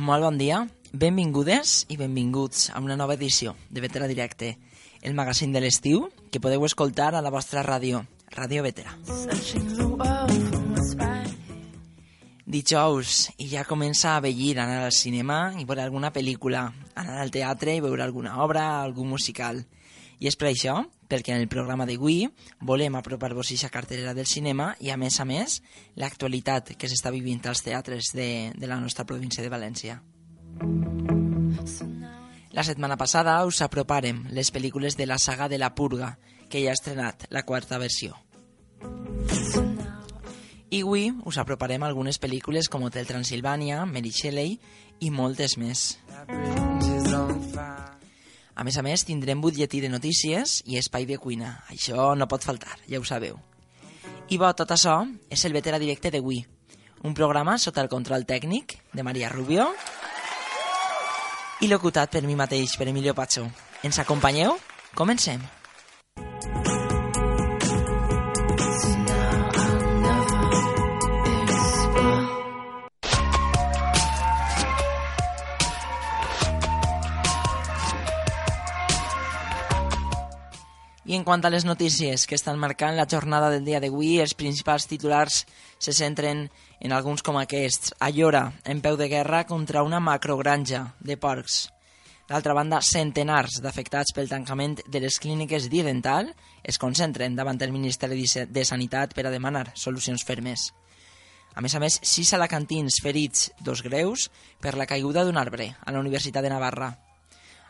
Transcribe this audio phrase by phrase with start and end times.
[0.00, 0.62] Molt bon dia.
[0.96, 4.54] Benvingudes i benvinguts a una nova edició de Vetera Directe,
[5.04, 8.00] el magazín de l'estiu que podeu escoltar a la vostra ràdio,
[8.32, 8.94] Ràdio Vetera.
[12.48, 16.64] Dijous, i ja comença a vellir anar al cinema i veure alguna pel·lícula,
[16.96, 19.60] anar al teatre i veure alguna obra, algun musical.
[20.20, 20.76] I és per això,
[21.08, 22.26] perquè en el programa d'avui
[22.60, 25.62] volem apropar-vos a carterera del cinema i, a més a més,
[25.96, 30.00] l'actualitat que s'està vivint als teatres de, de la nostra província de València.
[32.52, 36.18] La setmana passada us aproparem les pel·lícules de la saga de la Purga,
[36.50, 38.18] que ja ha estrenat la quarta versió.
[40.70, 44.58] I avui us aproparem algunes pel·lícules com Hotel Transilvània, Mary Shelley
[45.00, 45.96] i moltes més.
[48.60, 51.54] A més a més, tindrem butlletí de notícies i espai de cuina.
[51.72, 53.38] Això no pot faltar, ja ho sabeu.
[54.28, 55.00] I bo, tot això
[55.32, 56.42] és el Vetera Directe d'avui,
[57.02, 59.70] un programa sota el control tècnic de Maria Rubio
[61.64, 63.46] i locutat per mi mateix, per Emilio Pacho.
[63.82, 64.58] Ens acompanyeu?
[64.94, 65.40] Comencem.
[81.10, 84.36] I en quant a les notícies que estan marcant la jornada del dia d'avui, els
[84.38, 85.40] principals titulars
[85.82, 86.44] se centren
[86.78, 87.96] en alguns com aquests.
[87.98, 91.64] Allora, en peu de guerra contra una macrogranja de porcs.
[92.30, 96.30] D'altra banda, centenars d'afectats pel tancament de les clíniques Didental
[96.62, 100.70] es concentren davant el Ministeri de Sanitat per a demanar solucions fermes.
[101.58, 104.30] A més a més, sis alacantins ferits, dos greus,
[104.62, 106.94] per la caiguda d'un arbre a la Universitat de Navarra.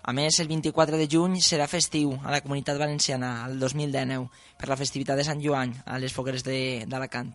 [0.02, 4.68] A més, el 24 de juny serà festiu a la Comunitat Valenciana, al 2019, per
[4.70, 7.34] la festivitat de Sant Joan a les fogueres d'Alacant.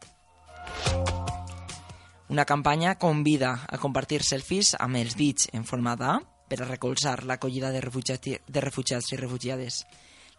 [2.33, 6.17] Una campanya convida a compartir selfies amb els dits en forma d'A
[6.49, 9.83] per a recolzar l'acollida de, refugiati, de refugiats i refugiades.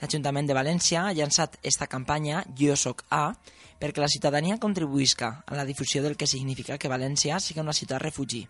[0.01, 3.31] L'Ajuntament de València ha llançat esta campanya Jo soc A
[3.79, 8.03] perquè la ciutadania contribuïsca a la difusió del que significa que València sigui una ciutat
[8.03, 8.43] refugi.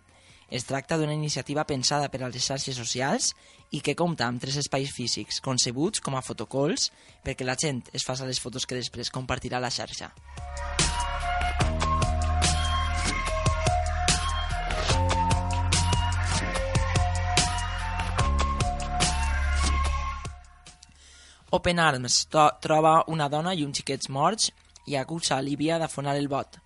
[0.49, 3.33] Es tracta d'una iniciativa pensada per a les xarxes socials
[3.75, 6.87] i que compta amb tres espais físics concebuts com a fotocols
[7.25, 10.13] perquè la gent es faci les fotos que després compartirà la xarxa.
[21.51, 24.51] Open Arms troba una dona i uns xiquets morts
[24.87, 26.59] i acusa a Líbia d'afonar el bot.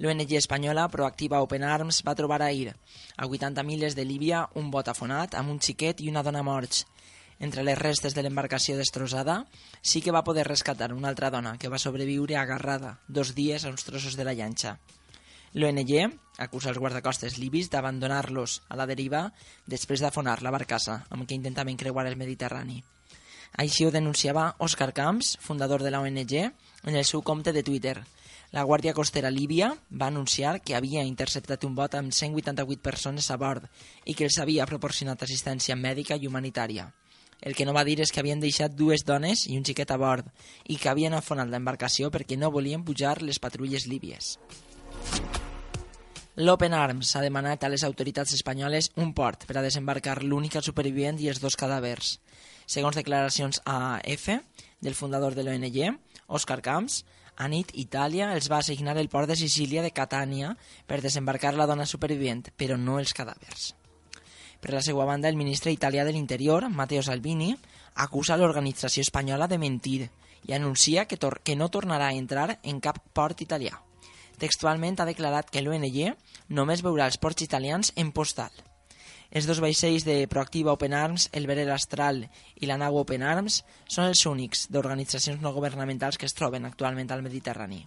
[0.00, 2.70] L'ONG espanyola Proactiva Open Arms va trobar ahir,
[3.20, 6.86] a 80 miles de Líbia, un bot afonat amb un xiquet i una dona morts.
[7.38, 9.34] Entre les restes de l'embarcació destrossada,
[9.82, 13.72] sí que va poder rescatar una altra dona que va sobreviure agarrada dos dies a
[13.74, 14.78] uns trossos de la llanxa.
[15.52, 15.92] L'ONG
[16.38, 19.26] acusa els guardacostes libis d'abandonar-los a la deriva
[19.66, 22.80] després d'afonar la barcassa amb què intentaven creuar el Mediterrani.
[23.58, 27.98] Així ho denunciava Òscar Camps, fundador de la ONG, en el seu compte de Twitter.
[28.50, 33.36] La Guàrdia Costera Líbia va anunciar que havia interceptat un bot amb 188 persones a
[33.38, 33.68] bord
[34.04, 36.88] i que els havia proporcionat assistència mèdica i humanitària.
[37.40, 39.98] El que no va dir és que havien deixat dues dones i un xiquet a
[40.02, 40.26] bord
[40.66, 44.34] i que havien afonat l'embarcació perquè no volien pujar les patrulles líbies.
[46.40, 51.22] L'Open Arms ha demanat a les autoritats espanyoles un port per a desembarcar l'única supervivent
[51.22, 52.16] i els dos cadàvers.
[52.66, 54.28] Segons declaracions a AF
[54.80, 55.80] del fundador de l'ONG,
[56.26, 57.04] Òscar Camps,
[57.40, 60.52] a nit, Itàlia els va assignar el port de Sicília de Catània
[60.86, 63.70] per desembarcar la dona supervivent, però no els cadàvers.
[64.60, 67.54] Per la seva banda, el ministre italià de l'Interior, Matteo Salvini,
[68.04, 70.10] acusa l'organització espanyola de mentir
[70.44, 73.80] i anuncia que, tor que no tornarà a entrar en cap port italià.
[74.40, 76.12] Textualment ha declarat que l'ONG
[76.48, 78.52] només veurà els ports italians en postal.
[79.30, 82.24] Els dos vaixells de Proactiva Open Arms, el Verer Astral
[82.58, 87.12] i la nau Open Arms, són els únics d'organitzacions no governamentals que es troben actualment
[87.14, 87.84] al Mediterrani.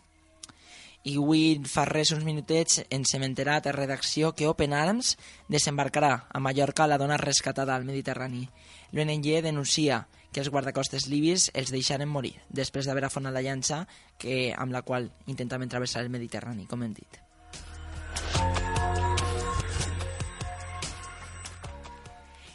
[1.04, 5.18] I avui, fa res uns minutets, ens hem enterat a redacció que Open Arms
[5.52, 8.48] desembarcarà a Mallorca la dona rescatada al Mediterrani.
[8.96, 13.84] L'ONG denuncia que els guardacostes libis els deixaren morir després d'haver afonat la llança
[14.18, 18.63] que, amb la qual intentaven travessar el Mediterrani, com hem dit.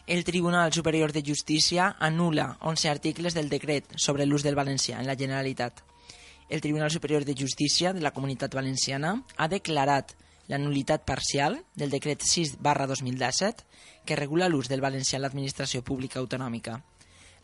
[0.08, 5.06] El Tribunal Superior de Justícia anula 11 articles del decret sobre l'ús del valencià en
[5.06, 5.82] la Generalitat.
[6.48, 10.14] El Tribunal Superior de Justícia de la Comunitat Valenciana ha declarat
[10.48, 13.68] la nulitat parcial del decret 6 barra 2017
[14.06, 16.80] que regula l'ús del valencià en l'administració pública autonòmica.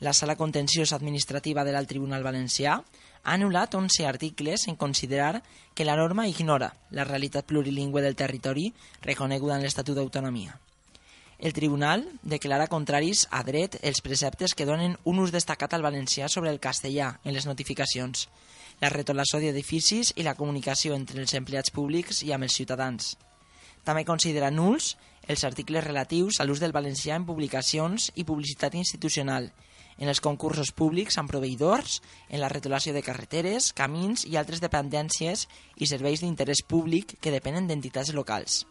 [0.00, 5.42] La Sala Contenciosa Administrativa de l'Alt Tribunal Valencià ha anul·lat 11 articles en considerar
[5.74, 8.70] que la norma ignora la realitat plurilingüe del territori
[9.02, 10.56] reconeguda en l'Estatut d'Autonomia.
[11.38, 16.28] El tribunal declara contraris a dret els preceptes que donen un ús destacat al valencià
[16.28, 18.28] sobre el castellà en les notificacions,
[18.80, 23.14] la retolació d'edificis i la comunicació entre els empleats públics i amb els ciutadans.
[23.84, 24.94] També considera nuls
[25.28, 29.50] els articles relatius a l'ús del valencià en publicacions i publicitat institucional,
[29.98, 35.46] en els concursos públics amb proveïdors, en la retolació de carreteres, camins i altres dependències
[35.76, 38.64] i serveis d'interès públic que depenen d'entitats locals.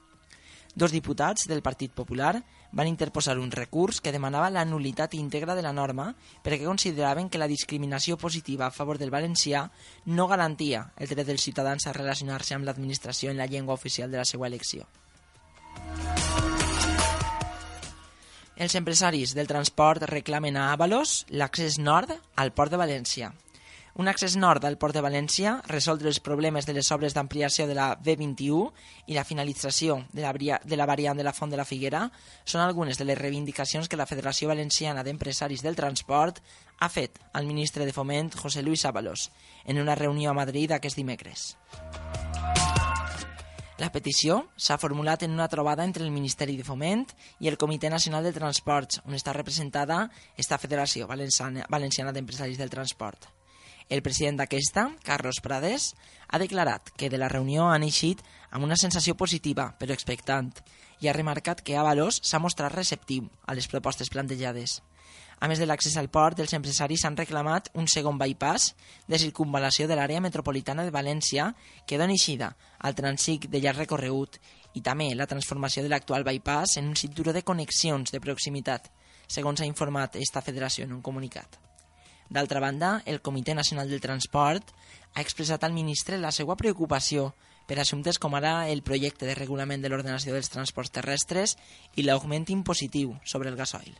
[0.75, 2.42] Dos diputats del Partit Popular
[2.72, 6.08] van interposar un recurs que demanava la nulitat íntegra de la norma
[6.42, 9.68] perquè consideraven que la discriminació positiva a favor del valencià
[10.06, 14.18] no garantia el dret dels ciutadans a relacionar-se amb l'administració en la llengua oficial de
[14.18, 14.88] la seva elecció.
[18.58, 23.30] Els empresaris del transport reclamen a Avalos l'accés nord al Port de València.
[23.95, 27.75] Un accés nord al Port de València, resoldre els problemes de les obres d'ampliació de
[27.78, 28.72] la B21
[29.06, 32.07] i la finalització de la, de la variant de la Font de la Figuera
[32.44, 36.42] són algunes de les reivindicacions que la Federació Valenciana d'Empresaris del Transport
[36.80, 39.30] ha fet al ministre de Foment, José Luis Ábalos,
[39.63, 41.54] en una reunió a Madrid aquest dimecres.
[43.78, 47.06] La petició s'ha formulat en una trobada entre el Ministeri de Foment
[47.46, 53.32] i el Comitè Nacional de Transports, on està representada esta Federació Valenciana, d'Empresaris del Transport.
[53.94, 55.92] El president d'aquesta, Carlos Prades,
[56.25, 60.48] ha declarat que de la reunió han eixit amb una sensació positiva, però expectant,
[60.98, 64.80] i ha remarcat que Avalos s'ha mostrat receptiu a les propostes plantejades.
[65.38, 68.72] A més de l'accés al port, els empresaris han reclamat un segon bypass
[69.13, 71.51] de circunvalació de l'àrea metropolitana de València
[71.86, 72.50] que doni eixida
[72.80, 74.39] al trànsit de llarg recorregut
[74.74, 78.89] i també la transformació de l'actual bypass en un cinturó de connexions de proximitat,
[79.28, 81.62] segons ha informat esta federació en un comunicat.
[82.30, 84.72] D'altra banda, el Comitè Nacional del Transport
[85.14, 87.34] ha expressat al ministre la seva preocupació
[87.68, 91.56] per assumptes com ara el projecte de regulament de l'ordenació dels transports terrestres
[91.96, 93.94] i l'augment impositiu sobre el gasoil.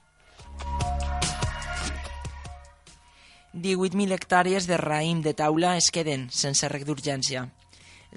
[3.54, 7.46] 18.000 hectàrees de raïm de taula es queden sense rec d'urgència.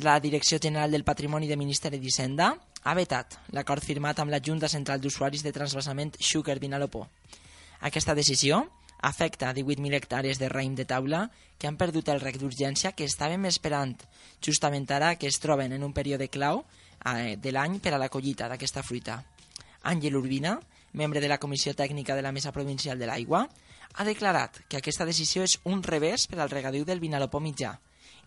[0.01, 4.69] La Direcció General del Patrimoni de Ministeri d'Hisenda ha vetat l'acord firmat amb la Junta
[4.73, 7.05] Central d'Usuaris de Transvasament Xúquer Vinalopó.
[7.85, 8.65] Aquesta decisió
[9.03, 11.27] afecta 18.000 hectàrees de raïm de taula
[11.59, 13.97] que han perdut el rec d'urgència que estàvem esperant
[14.45, 16.65] justament ara que es troben en un període clau
[17.05, 19.23] eh, de l'any per a la collita d'aquesta fruita.
[19.85, 20.57] Àngel Urbina,
[20.93, 23.47] membre de la Comissió Tècnica de la Mesa Provincial de l'Aigua,
[23.97, 27.77] ha declarat que aquesta decisió és un revés per al regadiu del Vinalopó mitjà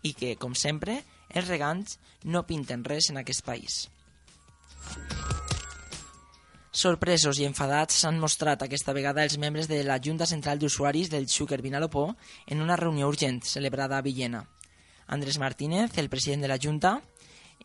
[0.02, 3.86] i que, com sempre, els regants no pinten res en aquest país.
[6.80, 11.26] Sorpresos i enfadats s'han mostrat aquesta vegada els membres de la Junta Central d'Usuaris del
[11.28, 12.06] Xúquer Vinalopó
[12.48, 14.46] en una reunió urgent celebrada a Villena.
[15.08, 16.94] Andrés Martínez, el president de la Junta,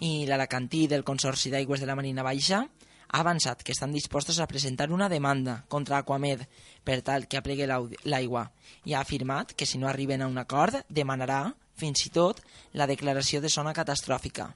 [0.00, 4.48] i l'Alacantí del Consorci d'Aigües de la Marina Baixa ha avançat que estan dispostos a
[4.50, 6.42] presentar una demanda contra Aquamed
[6.82, 8.48] per tal que aplegui l'aigua
[8.82, 12.90] i ha afirmat que si no arriben a un acord demanarà, fins i tot, la
[12.90, 14.50] declaració de zona catastròfica.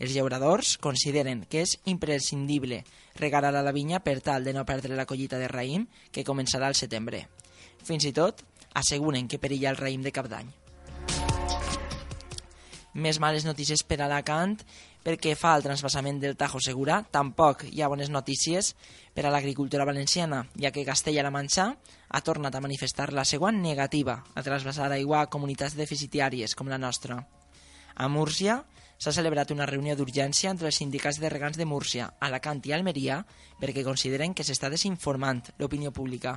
[0.00, 2.80] Els llauradors consideren que és imprescindible
[3.20, 6.70] regar a la vinya per tal de no perdre la collita de raïm que començarà
[6.70, 7.26] al setembre.
[7.84, 8.40] Fins i tot
[8.72, 10.48] asseguren que perilla el raïm de cap d'any.
[12.94, 14.56] Més males notícies per a Alacant
[15.04, 18.72] perquè fa el transvasament del Tajo Segura, tampoc hi ha bones notícies
[19.14, 21.70] per a l'agricultura valenciana, ja que Castella-La Manxa
[22.08, 26.80] ha tornat a manifestar la seva negativa a transvasar aigua a comunitats deficitàries com la
[26.80, 27.20] nostra.
[27.94, 28.62] A Múrcia
[29.00, 33.22] s'ha celebrat una reunió d'urgència entre els sindicats de regants de Múrcia, Alacant i Almeria
[33.60, 36.34] perquè consideren que s'està desinformant l'opinió pública,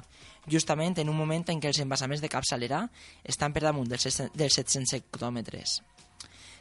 [0.47, 2.85] justament en un moment en què els embassaments de capçalera
[3.23, 5.81] estan per damunt dels 700 hectòmetres.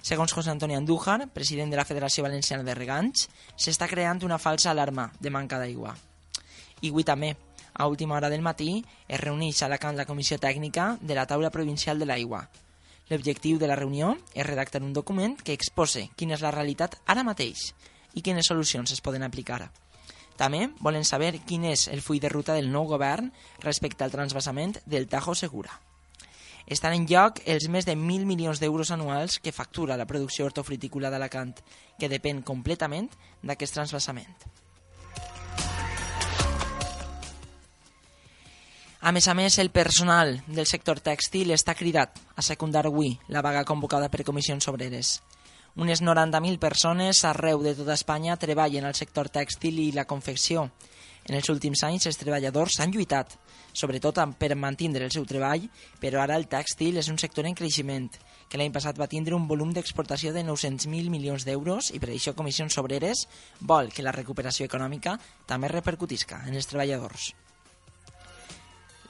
[0.03, 4.73] Segons José Antonio Andújar, president de la Federació Valenciana de Regants, s'està creant una falsa
[4.73, 5.95] alarma de manca d'aigua.
[6.83, 7.37] I avui també,
[7.79, 12.03] a última hora del matí, es reuneix a la Comissió Tècnica de la Taula Provincial
[12.03, 12.43] de l'Aigua.
[13.13, 17.27] L'objectiu de la reunió és redactar un document que expose quina és la realitat ara
[17.29, 17.69] mateix
[18.17, 19.67] i quines solucions es poden aplicar.
[20.41, 23.29] També volen saber quin és el full de ruta del nou govern
[23.61, 25.77] respecte al transvasament del Tajo Segura
[26.67, 31.11] estan en lloc els més de 1.000 milions d'euros anuals que factura la producció hortofrutícola
[31.11, 31.55] d'Alacant,
[31.99, 33.11] que depèn completament
[33.43, 34.62] d'aquest transvasament.
[39.03, 43.43] A més a més, el personal del sector tèxtil està cridat a secundar avui la
[43.43, 45.17] vaga convocada per comissions obreres.
[45.75, 50.69] Unes 90.000 persones arreu de tota Espanya treballen al sector tèxtil i la confecció,
[51.27, 53.35] en els últims anys els treballadors han lluitat,
[53.75, 55.69] sobretot per mantenir el seu treball,
[55.99, 58.09] però ara el tèxtil és un sector en creixement
[58.49, 62.39] que l'any passat va tindre un volum d'exportació de 900.000 milions d'euros i per això
[62.39, 63.27] Comissions Obreres
[63.61, 67.33] vol que la recuperació econòmica també repercutisca en els treballadors.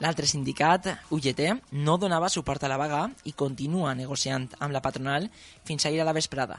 [0.03, 1.41] L'altre sindicat, UGT,
[1.87, 5.29] no donava suport a la vaga i continua negociant amb la patronal
[5.69, 6.57] fins ahir a la vesprada,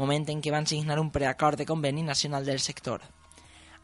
[0.00, 3.04] moment en què van signar un preacord de conveni nacional del sector.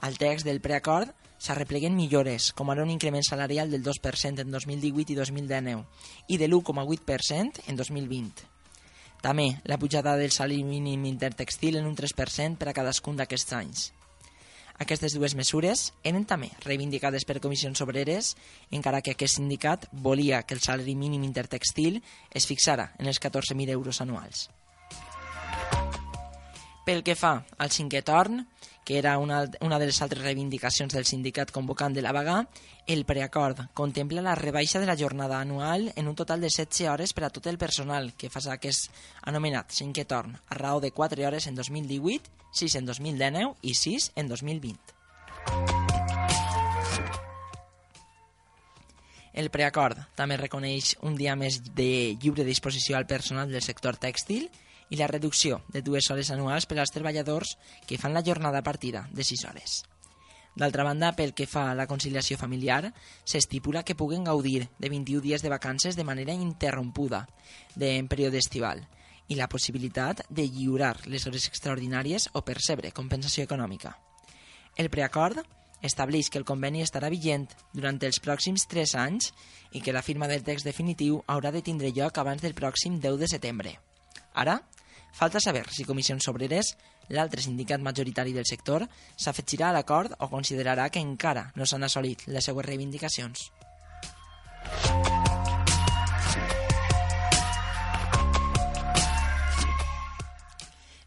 [0.09, 5.13] Al text del preacord s'arrepleguen millores, com ara un increment salarial del 2% en 2018
[5.13, 5.85] i 2019
[6.33, 8.49] i de l'1,8% en 2020.
[9.21, 13.91] També la pujada del salari mínim intertextil en un 3% per a cadascun d'aquests anys.
[14.83, 18.33] Aquestes dues mesures eren també reivindicades per comissions obreres,
[18.75, 22.01] encara que aquest sindicat volia que el salari mínim intertextil
[22.35, 24.49] es fixara en els 14.000 euros anuals.
[26.83, 28.43] Pel que fa al cinquè torn,
[28.85, 32.49] que era una, una de les altres reivindicacions del sindicat convocant de la vaga,
[32.87, 37.13] el preacord contempla la rebaixa de la jornada anual en un total de 16 hores
[37.13, 38.91] per a tot el personal que fa aquest
[39.23, 44.13] anomenat cinquè torn, a raó de 4 hores en 2018, 6 en 2019 i 6
[44.17, 45.03] en 2020.
[49.33, 54.51] El preacord també reconeix un dia més de lliure disposició al personal del sector tèxtil
[54.93, 57.57] i la reducció de dues hores anuals per als treballadors
[57.89, 59.83] que fan la jornada partida de 6 hores.
[60.55, 62.93] D'altra banda, pel que fa a la conciliació familiar,
[63.25, 67.25] s'estipula que puguen gaudir de 21 dies de vacances de manera interrompuda
[67.75, 68.85] de, en període estival
[69.33, 73.95] i la possibilitat de lliurar les hores extraordinàries o percebre compensació econòmica.
[74.77, 75.41] El preacord
[75.81, 79.33] estableix que el conveni estarà vigent durant els pròxims 3 anys
[79.73, 83.19] i que la firma del text definitiu haurà de tindre lloc abans del pròxim 10
[83.25, 83.75] de setembre.
[84.35, 84.61] Ara,
[85.13, 86.73] Falta saber si Comissions Obreres,
[87.13, 92.25] l'altre sindicat majoritari del sector, s'afegirà a l'acord o considerarà que encara no s'han assolit
[92.27, 93.51] les seues reivindicacions.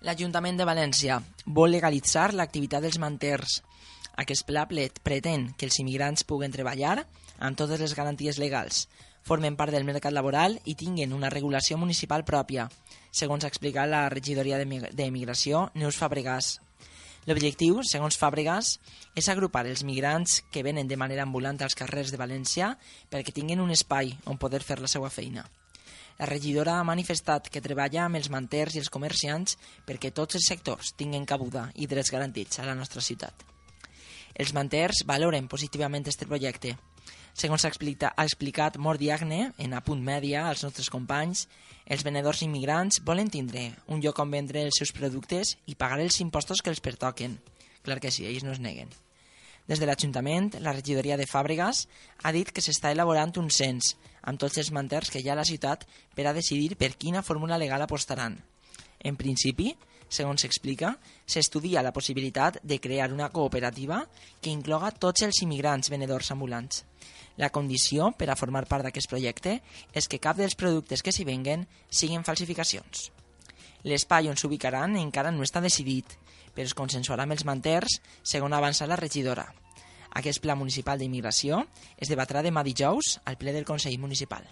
[0.06, 1.18] L'Ajuntament de València
[1.58, 3.58] vol legalitzar l'activitat dels manters.
[4.22, 7.00] Aquest pla pretén que els immigrants puguen treballar
[7.40, 8.86] amb totes les garanties legals,
[9.26, 12.68] formen part del mercat laboral i tinguen una regulació municipal pròpia,
[13.10, 16.60] segons ha explicat la regidoria d'Emigració Neus Fabregas.
[17.26, 18.76] L'objectiu, segons Fàbregas,
[19.18, 22.76] és agrupar els migrants que venen de manera ambulant als carrers de València
[23.10, 25.48] perquè tinguin un espai on poder fer la seva feina.
[26.20, 29.58] La regidora ha manifestat que treballa amb els manters i els comerciants
[29.90, 33.34] perquè tots els sectors tinguin cabuda i drets garantits a la nostra ciutat.
[34.36, 36.78] Els manters valoren positivament aquest projecte
[37.36, 41.42] Segons ha explicat, ha explicat Mort Diagne en Apunt Mèdia als nostres companys,
[41.86, 46.22] els venedors immigrants volen tindre un lloc on vendre els seus productes i pagar els
[46.24, 47.36] impostos que els pertoquen.
[47.84, 48.88] Clar que sí, ells no es neguen.
[49.68, 51.84] Des de l'Ajuntament, la regidoria de Fàbregas
[52.24, 55.42] ha dit que s'està elaborant un cens amb tots els manters que hi ha a
[55.42, 55.84] la ciutat
[56.16, 58.40] per a decidir per quina fórmula legal apostaran.
[59.04, 59.74] En principi,
[60.10, 60.96] segons s'explica,
[61.26, 64.04] s'estudia la possibilitat de crear una cooperativa
[64.42, 66.84] que incloga tots els immigrants venedors ambulants.
[67.38, 69.60] La condició per a formar part d'aquest projecte
[69.94, 73.10] és que cap dels productes que s'hi venguen siguin falsificacions.
[73.86, 76.16] L'espai on s'ubicaran encara no està decidit,
[76.56, 79.46] però es consensuarà amb els manters, segons avança la regidora.
[80.16, 81.66] Aquest pla municipal d'immigració
[82.00, 84.48] es debatrà demà dijous al ple del Consell Municipal.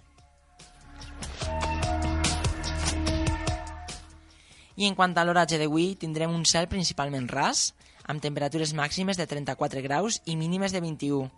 [4.75, 7.71] I en quant a l'oratge d'avui, tindrem un cel principalment ras,
[8.09, 11.29] amb temperatures màximes de 34 graus i mínimes de 21,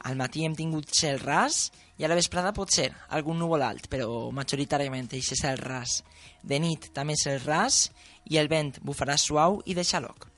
[0.00, 1.68] al matí hem tingut cel ras
[2.00, 6.00] i a la vesprada pot ser algun núvol alt, però majoritàriament és cel ras.
[6.42, 7.90] De nit també cel ras
[8.24, 10.29] i el vent bufarà suau i de xaloc.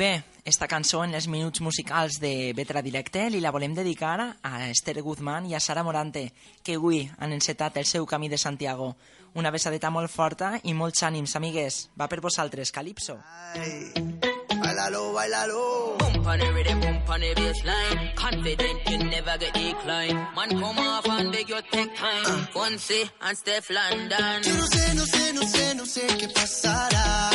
[0.00, 4.52] Bé, esta cançó en els minuts musicals de Vetra Directe li la volem dedicar a
[4.70, 6.30] Esther Guzmán i a Sara Morante,
[6.64, 8.94] que avui han encetat el seu camí de Santiago.
[9.36, 11.82] Una besadeta molt forta i molts ànims, amigues.
[12.00, 13.20] Va per vosaltres, Calipso.
[13.52, 15.98] Ai, bailalo, bailalo.
[15.98, 18.14] Bump on the rhythm, bump on the bassline.
[18.14, 20.16] Confident you never get decline.
[20.36, 22.24] Man, come off and beg you take time.
[22.26, 22.46] Uh.
[22.54, 24.42] Fonse and Steph London.
[24.42, 27.30] Yo no sé, no sé, no sé, no sé qué pasará.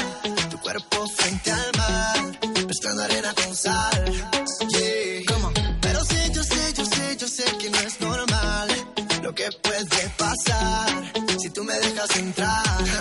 [0.50, 4.06] Tu cuerpo frente al mar mezclando arena con sal.
[4.70, 5.16] Yeah.
[5.82, 8.70] Pero sé, yo sé, yo sé, yo sé que no es normal
[9.24, 10.90] lo que puede pasar
[11.40, 12.95] si tú me dejas entrar.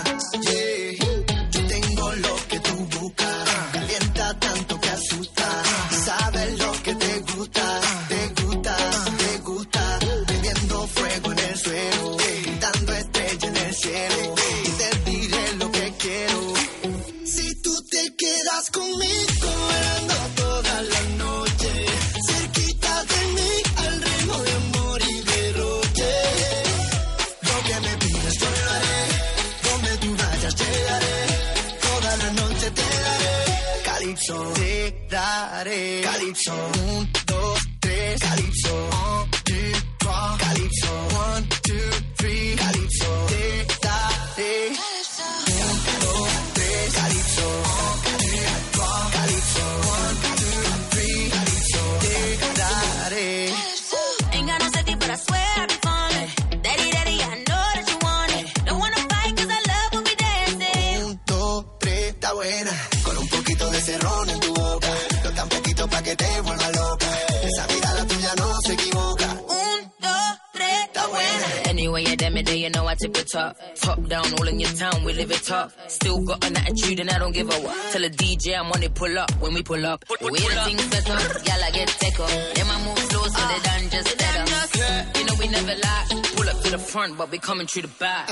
[79.65, 80.31] Pull up pull up.
[80.31, 82.29] We the things set up, y'all I get take up.
[82.55, 85.19] Then I move slow so they done just better.
[85.19, 86.05] You know we never lie.
[86.35, 88.29] Pull up to the front, but we coming through the back.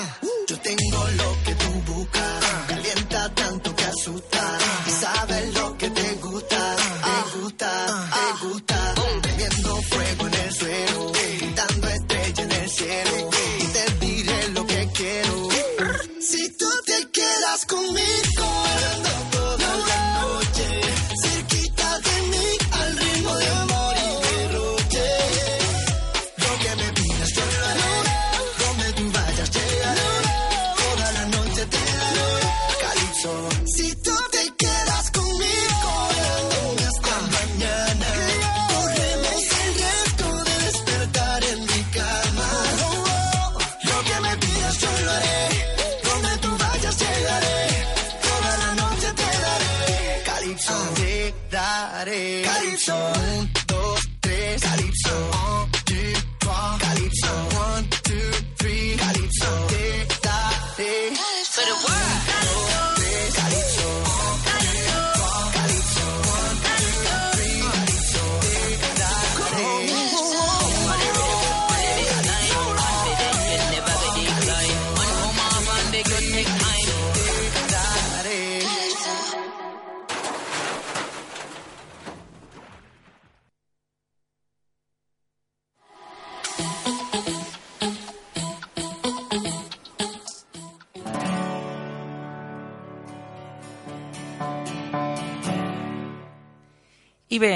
[0.50, 1.63] Yo tengo lo que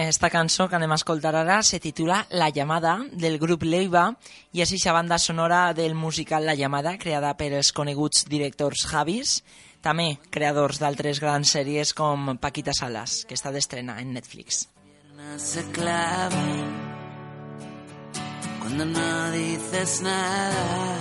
[0.08, 4.16] esta cançó que anem a se titula La llamada, del grup Leiva,
[4.52, 9.44] i és eixa banda sonora del musical La llamada, creada per els coneguts directors Javis,
[9.82, 14.68] també creadors d'altres grans sèries com Paquita Salas, que està d'estrena en Netflix.
[15.38, 15.64] se
[18.60, 20.98] cuando no dices nada.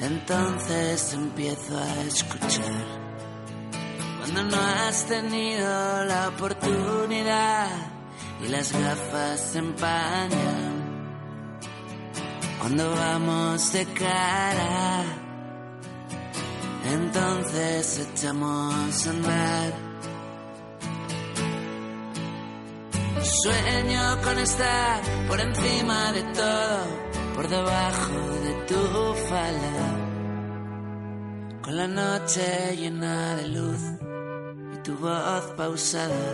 [0.00, 3.01] Entonces empiezo a escuchar.
[4.22, 7.68] Cuando no has tenido la oportunidad
[8.40, 10.72] y las gafas se empañan.
[12.60, 15.02] Cuando vamos de cara,
[16.84, 19.72] entonces echamos a andar.
[23.42, 26.78] Sueño con estar por encima de todo,
[27.34, 29.96] por debajo de tu falda,
[31.64, 34.11] con la noche llena de luz
[34.84, 36.28] tu voz pausada,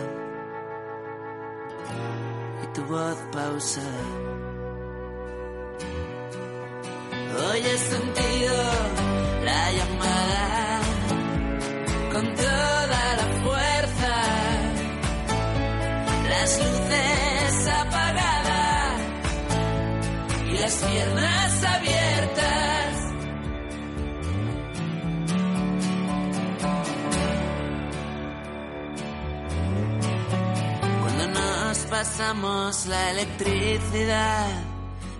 [2.63, 4.05] y tu voz pausada.
[7.37, 8.55] Hoy he sentido
[9.45, 10.79] la llamada
[12.11, 14.15] con toda la fuerza
[16.29, 19.01] las luces apagadas
[20.47, 21.38] y las piernas
[31.89, 34.47] nos pasamos la electricidad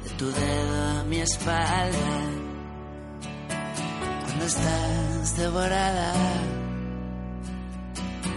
[0.04, 1.98] de tu dedo a mi espalda,
[4.24, 6.14] cuando estás devorada,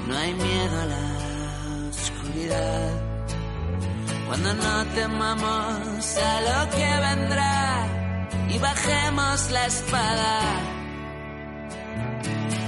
[0.07, 2.91] no hay miedo a la oscuridad.
[4.27, 7.87] Cuando no temamos a lo que vendrá
[8.49, 10.41] y bajemos la espada.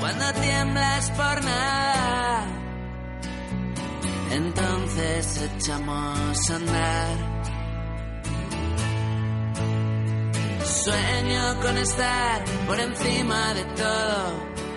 [0.00, 2.63] Cuando tiemblas por nada,
[4.34, 7.16] entonces echamos a andar.
[10.64, 14.18] Sueño con estar por encima de todo,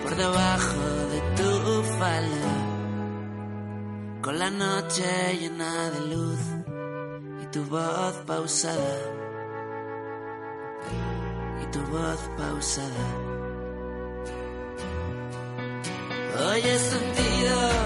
[0.04, 2.54] por debajo de tu falda,
[4.22, 6.40] con la noche llena de luz
[7.42, 8.98] y tu voz pausada,
[11.62, 13.06] y tu voz pausada.
[16.40, 17.77] Hoy he sentido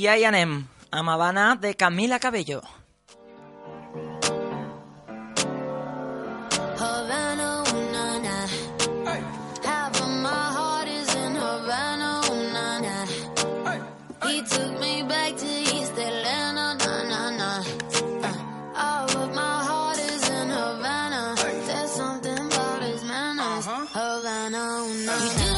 [0.00, 2.62] Y I Am, Amabana de Camila Cabello.
[23.92, 25.49] Havana.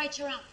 [0.00, 0.49] right you're on.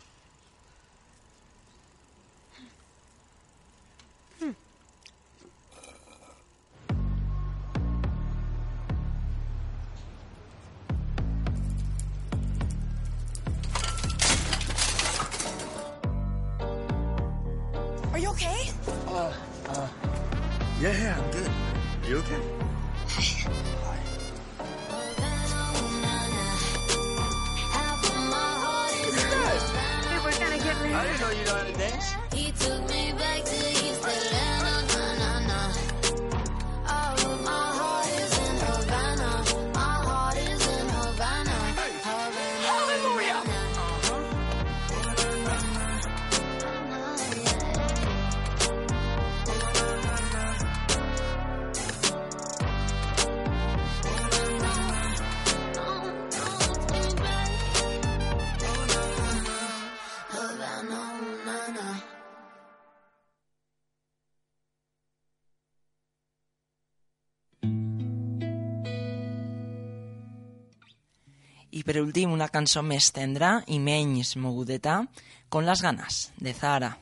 [71.78, 75.04] I per últim, una cançó més tendra i menys mogudeta,
[75.50, 76.98] Con las ganas, de Zahara.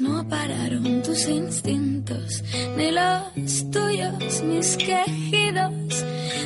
[0.00, 2.42] No pararon tus instintos,
[2.76, 6.04] ni los tuyos, mis quejidos.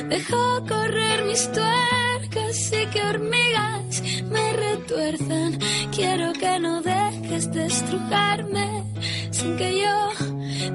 [0.09, 5.59] Dejó correr mis tuercas y que hormigas me retuerzan.
[5.91, 8.83] Quiero que no dejes de estrujarme
[9.31, 10.09] sin que yo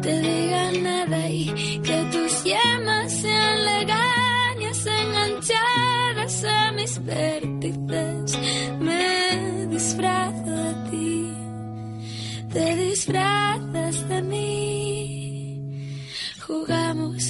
[0.01, 7.48] te diga nada y que tus yemas sean legañas enganchadas a mis vértices.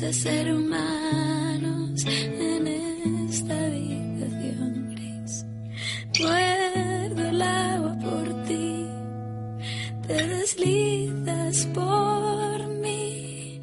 [0.03, 2.69] A ser humanos en
[3.29, 5.45] esta habitación gris.
[6.21, 8.87] Muerdo el agua por ti,
[10.07, 13.61] te deslizas por mí.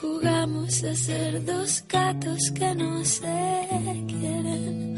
[0.00, 4.94] Jugamos a ser dos gatos que no se quieren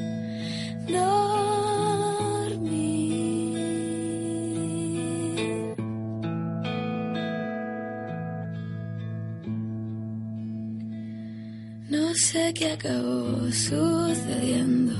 [0.86, 1.83] dormir.
[12.14, 14.94] Sé qué acabó sucediendo.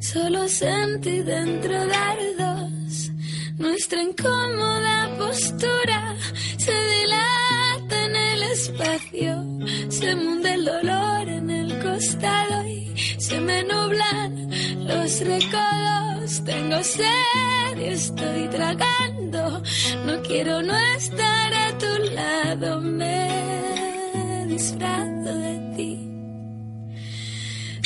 [0.00, 3.10] Solo sentí dentro dardos.
[3.58, 6.16] Nuestra incómoda postura
[6.56, 9.44] se dilata en el espacio.
[9.90, 14.50] Se munde el dolor en el costado y se me nublan
[14.86, 16.44] los recodos.
[16.44, 19.62] Tengo sed y estoy tragando.
[20.06, 22.80] No quiero no estar a tu lado.
[22.80, 25.69] Me disfrazo de ti.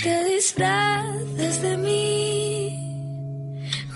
[0.04, 2.78] Te disfrazas de mí.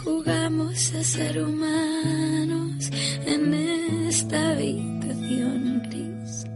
[0.03, 2.91] Jugamos a ser humanos
[3.27, 3.53] en
[4.09, 6.47] esta habitación gris.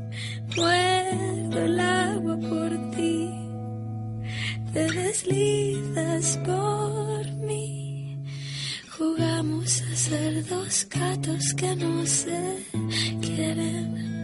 [0.57, 3.31] Muerdo el agua por ti.
[4.73, 8.19] Te deslizas por mí.
[8.97, 12.65] Jugamos a ser dos gatos que no se
[13.21, 14.22] quieren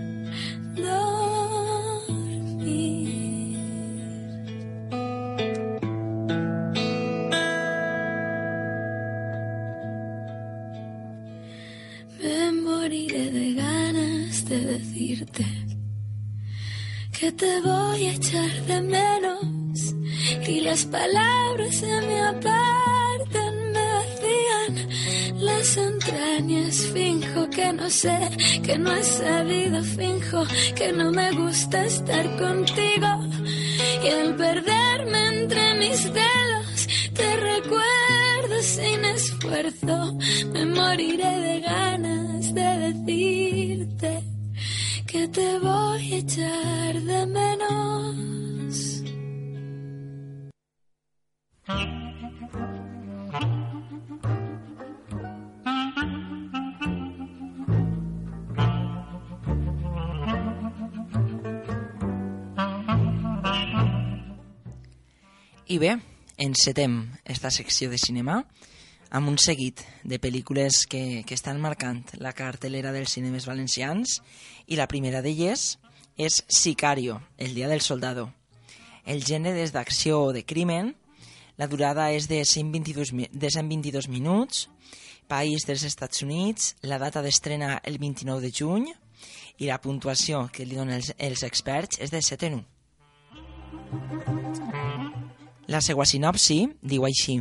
[18.10, 19.48] echar de menos
[20.46, 24.88] y las palabras se me apartan, me vacían
[25.40, 26.76] las entrañas.
[26.92, 28.18] Finjo que no sé,
[28.62, 29.82] que no he sabido.
[29.84, 30.44] Finjo
[30.74, 33.08] que no me gusta estar contigo.
[34.04, 40.14] Y al perderme entre mis dedos, te recuerdo sin esfuerzo.
[40.52, 44.22] Me moriré de ganas de decirte
[45.06, 46.57] que te voy a echar
[65.78, 65.92] I bé,
[66.42, 68.40] encetem esta secció de cinema
[69.14, 74.16] amb un seguit de pel·lícules que, que estan marcant la cartelera dels cinemes valencians
[74.66, 75.76] i la primera d'elles
[76.18, 78.32] és Sicario, el dia del soldado.
[79.06, 80.96] El gènere és d'acció o de crimen,
[81.62, 84.66] la durada és de 122, mi- de 122 minuts,
[85.30, 88.90] país dels Estats Units, la data d'estrena el 29 de juny
[89.62, 92.66] i la puntuació que li donen els, els experts és de 7 en 1.
[95.68, 97.34] La segua sinopsi diu així.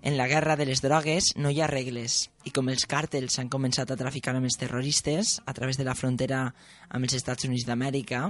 [0.00, 3.50] En la guerra de les drogues no hi ha regles i com els càrtels han
[3.52, 6.38] començat a traficar amb els terroristes a través de la frontera
[6.88, 8.22] amb els Estats Units d'Amèrica,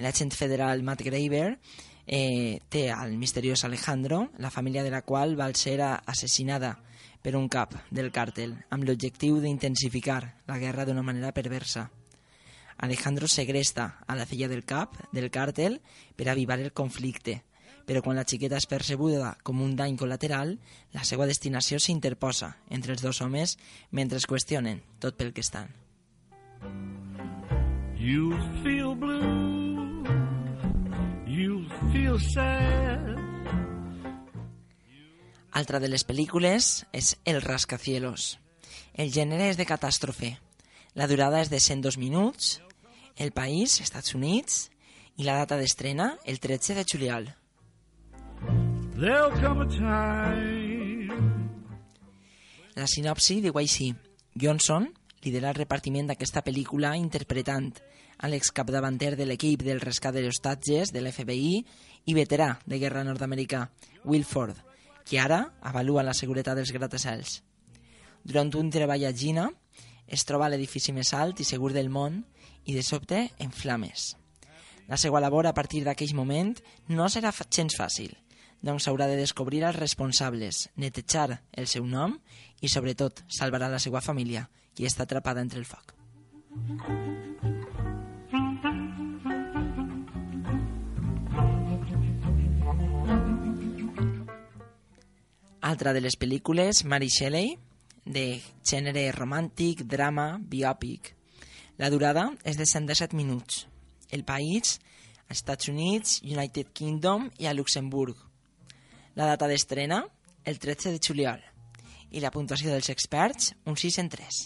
[0.00, 1.58] l'agent federal Matt Graver
[2.06, 6.78] eh, té al misteriós Alejandro, la família de la qual va ser assassinada
[7.20, 11.90] per un cap del càrtel amb l'objectiu d'intensificar la guerra d'una manera perversa.
[12.78, 15.82] Alejandro segresta a la filla del cap del càrtel
[16.16, 17.42] per avivar el conflicte,
[17.88, 20.58] però quan la xiqueta és percebuda com un dany col·lateral,
[20.92, 23.56] la seva destinació s'interposa entre els dos homes
[23.90, 25.72] mentre es qüestionen tot pel que estan.
[27.96, 30.04] You feel blue.
[31.24, 33.16] You feel sad.
[35.56, 38.36] Altra de les pel·lícules és El rascacielos.
[38.92, 40.36] El gènere és de catàstrofe.
[40.94, 42.60] La durada és de 102 minuts,
[43.16, 44.68] el país, Estats Units,
[45.16, 47.32] i la data d'estrena, el 13 de juliol.
[48.98, 51.14] There'll come a time.
[52.74, 53.92] La sinopsi diu així.
[54.34, 54.88] Johnson
[55.22, 57.68] lidera el repartiment d'aquesta pel·lícula interpretant
[58.18, 61.54] a l'excapdavanter de l'equip del rescat de l'hostatges de l'FBI
[62.10, 63.68] i veterà de guerra nord-americà,
[64.02, 64.58] Will Ford,
[65.06, 67.38] que ara avalua la seguretat dels gratacels.
[68.26, 69.46] Durant un treball a Gina,
[70.10, 72.24] es troba a l'edifici més alt i segur del món
[72.66, 74.16] i de sobte en flames.
[74.90, 76.56] La seva labor a partir d'aquell moment
[76.90, 78.10] no serà gens fàcil,
[78.62, 82.18] doncs haurà de descobrir els responsables, netejar el seu nom
[82.60, 85.94] i, sobretot, salvarà la seva família, qui està atrapada entre el foc.
[95.68, 97.56] Altra de les pel·lícules, Mary Shelley,
[98.08, 101.12] de gènere romàntic, drama, biòpic.
[101.78, 103.66] La durada és de 117 minuts.
[104.10, 104.78] El país,
[105.28, 108.27] Estats Units, United Kingdom i a Luxemburg.
[109.18, 110.04] La data d'estrena,
[110.44, 111.40] el 13 de juliol.
[112.14, 114.36] I la puntuació dels experts, un 6 en 3.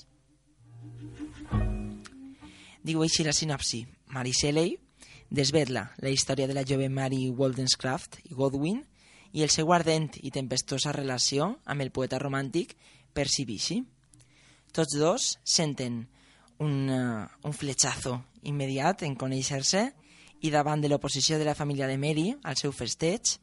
[2.80, 3.82] Diu així la sinopsi.
[4.16, 4.72] Mary Shelley
[5.28, 8.80] desvetla la història de la jove Mary Wollstonecraft i Godwin
[9.36, 12.72] i el seu ardent i tempestosa relació amb el poeta romàntic
[13.12, 13.82] Percy Bysshe.
[14.72, 16.06] Tots dos senten
[16.64, 19.90] un, uh, un fletxazo immediat en conèixer-se
[20.40, 23.36] i davant de l'oposició de la família de Mary al seu festeig,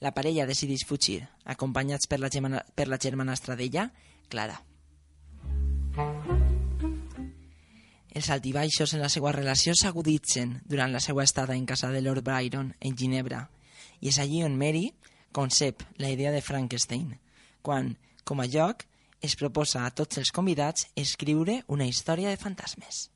[0.00, 3.90] la parella decideix fugir, acompanyats per la, germana, per la germanastra d'ella,
[4.28, 4.56] Clara.
[8.14, 12.22] Els altibaixos en la seva relació s'aguditzen durant la seva estada en casa de Lord
[12.26, 13.48] Byron, en Ginebra,
[14.00, 14.92] i és allí on Mary
[15.34, 17.16] concep la idea de Frankenstein,
[17.62, 18.86] quan, com a lloc,
[19.20, 23.08] es proposa a tots els convidats escriure una història de fantasmes.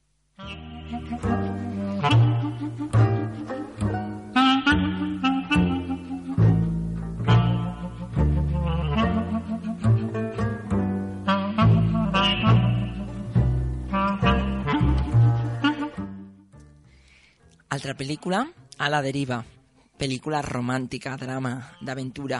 [17.68, 18.46] Altra pel·lícula,
[18.78, 19.42] A la deriva,
[20.00, 22.38] pel·lícula romàntica, drama, d'aventura.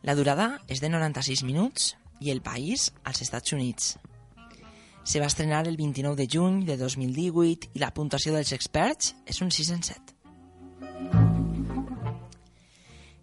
[0.00, 1.90] La durada és de 96 minuts
[2.24, 3.96] i el país als Estats Units.
[5.04, 9.42] Se va estrenar el 29 de juny de 2018 i la puntuació dels experts és
[9.44, 10.14] un 6 en 7.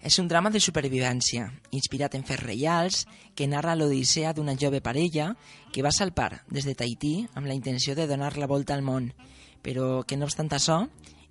[0.03, 5.31] És un drama de supervivència, inspirat en fets reals, que narra l'odissea d'una jove parella
[5.71, 9.13] que va salpar des de Tahití amb la intenció de donar la volta al món,
[9.63, 10.84] però que no obstant això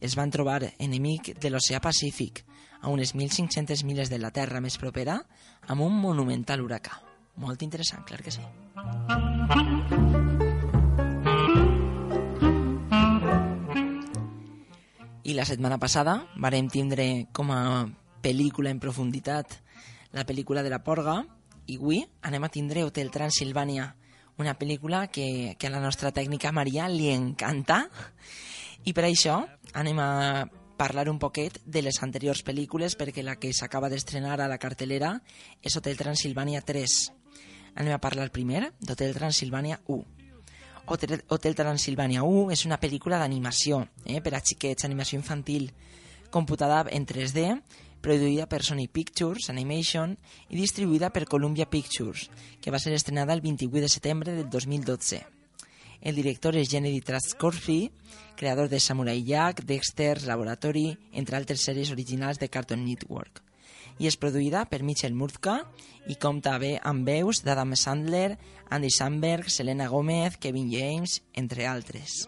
[0.03, 2.43] es van trobar enemic de l'oceà Pacífic,
[2.83, 5.21] a unes 1.500 milles de la Terra més propera,
[5.71, 6.99] amb un monumental huracà.
[7.37, 8.43] molt interessant, clar que sí.
[15.25, 17.89] I la setmana passada varem tindre com a
[18.21, 19.57] pel·lícula en profunditat
[20.13, 21.23] la pel·lícula de la Porga
[21.67, 23.95] i avui anem a tindre Hotel Transilvània,
[24.37, 27.87] una pel·lícula que, que a la nostra tècnica Maria li encanta
[28.85, 29.41] i per això
[29.79, 30.11] anem a
[30.77, 35.13] parlar un poquet de les anteriors pel·lícules perquè la que s'acaba d'estrenar a la cartelera
[35.63, 36.97] és Hotel Transilvània 3.
[37.79, 40.03] Anem a parlar primer d'Hotel Transilvània 1.
[40.91, 45.71] Hotel, Hotel Transilvània 1 és una pel·lícula d'animació eh, per a xiquets, animació infantil,
[46.35, 47.45] computada en 3D,
[48.03, 50.17] produïda per Sony Pictures Animation
[50.51, 52.27] i distribuïda per Columbia Pictures,
[52.61, 55.23] que va ser estrenada el 28 de setembre del 2012.
[56.03, 57.93] El director és Gennady Traskorski,
[58.35, 63.39] creador de Samurai Jack, Dexter, Laboratory, entre altres sèries originals de Cartoon Network.
[64.03, 65.61] I és produïda per Michel Murtka
[66.11, 68.35] i compta bé amb veus d'Adam Sandler,
[68.75, 72.25] Andy Samberg, Selena Gomez, Kevin James, entre altres.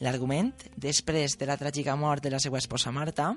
[0.00, 3.34] L'argument, després de la tràgica mort de la seva esposa Marta,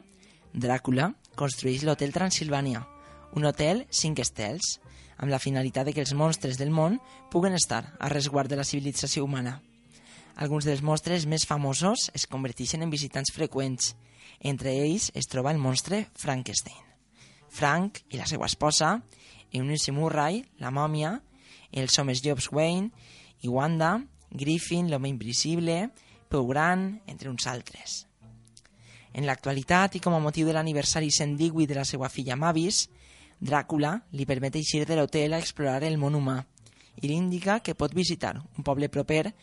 [0.54, 2.86] Dràcula construeix l'Hotel Transilvània,
[3.34, 4.78] un hotel 5 estels,
[5.18, 7.00] amb la finalitat de que els monstres del món
[7.32, 9.60] puguen estar a resguard de la civilització humana.
[10.36, 13.94] Alguns dels monstres més famosos es converteixen en visitants freqüents.
[14.42, 16.82] Entre ells es troba el monstre Frankenstein.
[17.54, 18.96] Frank i la seva esposa,
[19.54, 21.20] Eunice Murray, la mòmia,
[21.72, 22.90] els homes Jobs Wayne
[23.46, 24.00] i Wanda,
[24.32, 25.92] Griffin, l'home invisible,
[26.30, 28.08] Peu Gran, entre uns altres.
[29.14, 32.88] En l'actualitat i com a motiu de l'aniversari 118 de la seva filla Mavis,
[33.44, 36.38] Dràcula li permet eixir de l'hotel a explorar el món humà
[37.02, 39.34] i li indica que pot visitar un poble proper,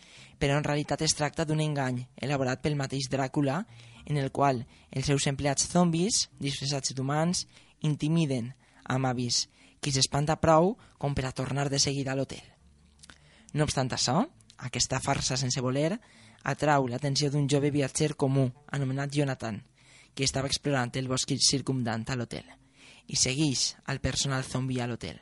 [0.40, 3.58] però en realitat es tracta d'un engany elaborat pel mateix Dràcula,
[4.06, 7.44] en el qual els seus empleats zombis, disfressats d'humans,
[7.84, 9.48] intimiden a Mavis,
[9.80, 12.46] qui s'espanta prou com per a tornar de seguida a l'hotel.
[13.52, 14.22] No obstant això,
[14.64, 15.98] aquesta farsa sense voler
[16.44, 19.60] atrau l'atenció d'un jove viatger comú anomenat Jonathan,
[20.14, 22.46] que estava explorant el bosc circumdant a l'hotel,
[23.10, 25.18] i segueix al personal zombi a l'hotel.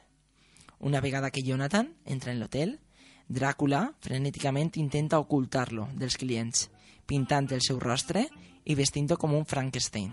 [0.79, 2.77] Una vegada que Jonathan entra en l'hotel,
[3.29, 6.69] Dràcula frenèticament intenta ocultar-lo dels clients,
[7.09, 8.27] pintant el seu rostre
[8.65, 10.13] i vestint-ho com un Frankenstein,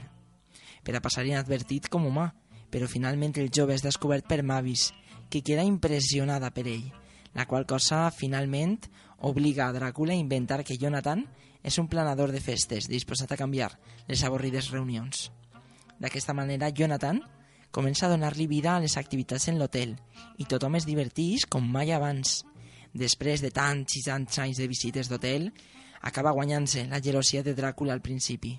[0.84, 2.30] per a passar inadvertit com humà,
[2.72, 4.90] però finalment el jove és descobert per Mavis,
[5.30, 6.90] que queda impressionada per ell,
[7.36, 8.80] la qual cosa finalment
[9.28, 11.26] obliga a Dràcula a inventar que Jonathan
[11.64, 13.72] és un planador de festes disposat a canviar
[14.08, 15.32] les avorrides reunions.
[16.00, 17.24] D'aquesta manera, Jonathan
[17.76, 19.98] comença a donar-li vida a les activitats en l'hotel
[20.40, 22.46] i tothom es diverteix com mai abans.
[22.96, 25.50] Després de tants i tants anys de visites d'hotel,
[26.00, 28.54] acaba guanyant-se la gelosia de Dràcula al principi.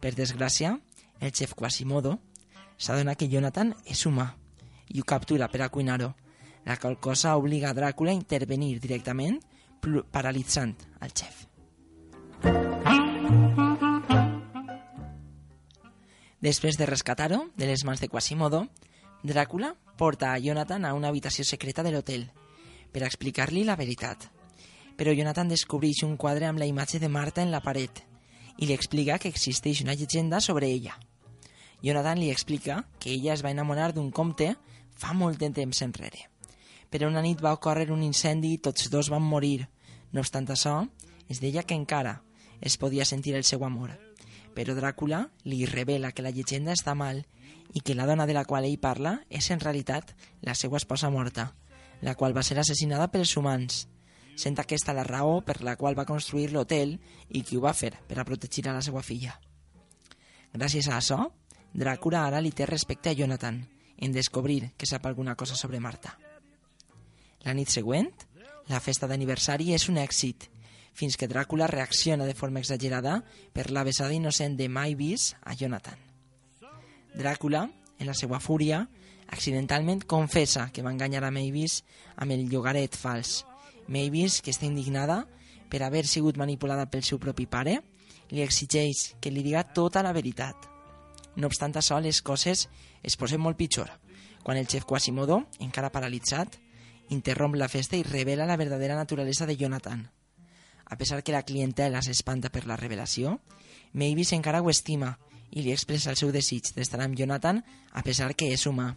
[0.00, 0.74] Per desgràcia,
[1.20, 2.18] el xef Quasimodo
[2.76, 4.28] s'adona que Jonathan és humà
[4.92, 6.12] i ho captura per a cuinar-ho,
[6.66, 9.40] la qual cosa obliga a Dràcula a intervenir directament
[10.12, 11.46] paralitzant al xef.
[16.42, 18.64] Després de rescatar-ho de les mans de Quasimodo,
[19.22, 22.24] Dràcula porta a Jonathan a una habitació secreta de l'hotel
[22.90, 24.26] per explicar-li la veritat.
[24.98, 28.02] Però Jonathan descobreix un quadre amb la imatge de Marta en la paret
[28.58, 30.98] i li explica que existeix una llegenda sobre ella.
[31.82, 34.52] Jonathan li explica que ella es va enamorar d'un comte
[34.98, 36.26] fa molt de temps enrere.
[36.90, 39.68] Però una nit va ocórrer un incendi i tots dos van morir.
[40.10, 40.80] No obstant això,
[41.30, 42.20] es deia que encara
[42.60, 43.94] es podia sentir el seu amor.
[44.52, 47.22] Però Dràcula li revela que la llegenda està mal
[47.72, 51.10] i que la dona de la qual ell parla és en realitat la seva esposa
[51.10, 51.52] morta,
[52.02, 53.86] la qual va ser assassinada pels humans,
[54.36, 56.98] sent aquesta la raó per la qual va construir l'hotel
[57.30, 59.38] i qui ho va fer per a protegir a la seva filla.
[60.52, 61.30] Gràcies a això,
[61.72, 63.62] Dràcula ara li té respecte a Jonathan
[63.96, 66.18] en descobrir que sap alguna cosa sobre Marta.
[67.42, 68.10] La nit següent,
[68.68, 70.50] la festa d'aniversari és un èxit,
[70.92, 73.22] fins que Dràcula reacciona de forma exagerada
[73.52, 75.98] per la besada innocent de Mavis a Jonathan.
[77.14, 77.68] Dràcula,
[77.98, 78.86] en la seva fúria,
[79.28, 81.82] accidentalment confessa que va enganyar a Mavis
[82.16, 83.42] amb el llogaret fals.
[83.88, 85.24] Mavis, que està indignada
[85.72, 87.80] per haver sigut manipulada pel seu propi pare,
[88.32, 90.68] li exigeix que li diga tota la veritat.
[91.36, 92.68] No obstant això, les coses
[93.02, 93.88] es posen molt pitjor,
[94.42, 96.58] quan el xef Quasimodo, encara paralitzat,
[97.12, 100.08] interromp la festa i revela la verdadera naturalesa de Jonathan.
[100.92, 103.38] A pesar que la clientela s'espanta per la revelació,
[103.96, 105.14] Mavis encara ho estima
[105.48, 107.62] i li expressa el seu desig d'estar amb Jonathan
[107.96, 108.90] a pesar que és humà.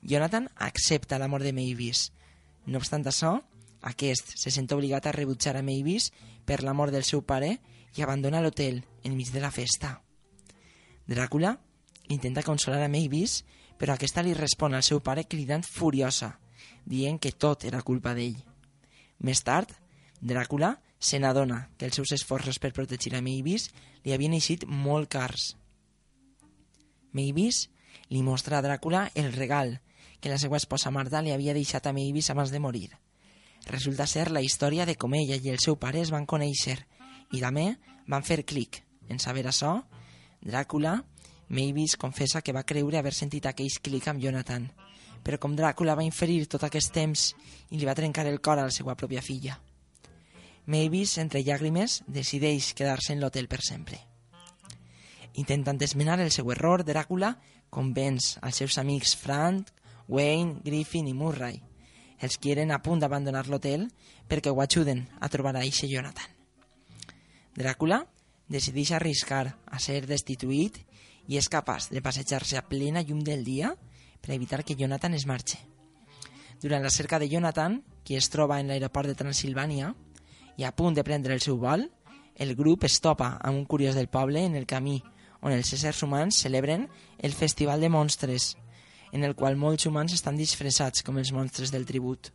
[0.00, 2.06] Jonathan accepta l'amor de Mavis.
[2.64, 3.34] No obstant això,
[3.92, 6.08] aquest se sent obligat a rebutjar a Mavis
[6.48, 7.58] per l'amor del seu pare
[7.92, 9.98] i abandona l'hotel enmig de la festa.
[11.04, 11.58] Dràcula
[12.08, 13.42] intenta consolar a Mavis,
[13.76, 16.38] però aquesta li respon al seu pare cridant furiosa.
[16.84, 18.40] dient que tot era culpa d'ell.
[19.20, 19.68] Més tard,
[20.22, 23.66] Dràcula se n'adona que els seus esforços per protegir a Mavis
[24.06, 25.56] li havien eixit molt cars.
[27.10, 27.66] Mavis
[28.08, 29.80] li mostra a Dràcula el regal
[30.22, 32.92] que la seva esposa Marta li havia deixat a Mavis abans de morir.
[33.66, 36.78] Resulta ser la història de com ella i el seu pare es van conèixer
[37.34, 37.72] i també
[38.06, 38.78] van fer clic.
[39.10, 39.74] En saber això,
[40.38, 41.00] Dràcula,
[41.50, 44.70] Mavis confessa que va creure haver sentit aquell clic amb Jonathan,
[45.26, 47.32] però com Dràcula va inferir tot aquest temps
[47.70, 49.58] i li va trencar el cor a la seva pròpia filla.
[50.66, 53.98] Mavis, entre llàgrimes, decideix quedar-se en l'hotel per sempre.
[55.34, 57.34] Intentant esmenar el seu error, Dràcula
[57.72, 59.72] convenç als seus amics Frank,
[60.08, 61.58] Wayne, Griffin i Murray,
[62.20, 63.88] els qui eren a punt d'abandonar l'hotel
[64.28, 66.28] perquè ho ajuden a trobar a eixe Jonathan.
[67.56, 68.04] Dràcula
[68.48, 70.78] decideix arriscar a ser destituït
[71.26, 73.72] i és capaç de passejar-se a plena llum del dia
[74.20, 75.58] per evitar que Jonathan es marxe.
[76.62, 79.94] Durant la cerca de Jonathan, qui es troba en l'aeroport de Transilvània
[80.56, 81.88] i a punt de prendre el seu vol,
[82.36, 85.02] el grup es topa amb un curiós del poble en el camí
[85.42, 86.86] on els éssers humans celebren
[87.18, 88.56] el Festival de Monstres,
[89.12, 92.30] en el qual molts humans estan disfressats com els monstres del tribut.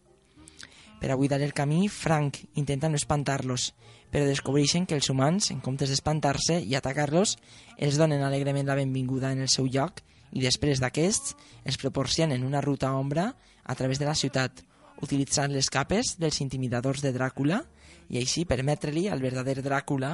[0.99, 3.71] Per a buidar el camí, Frank intenta no espantar-los,
[4.11, 7.37] però descobreixen que els humans, en comptes d'espantar-se i atacar-los,
[7.77, 10.01] els donen alegrement la benvinguda en el seu lloc
[10.33, 13.29] i després d'aquests els proporcionen una ruta ombra
[13.63, 14.63] a través de la ciutat,
[15.01, 17.61] utilitzant les capes dels intimidadors de Dràcula
[18.09, 20.13] i així permetre-li al verdader Dràcula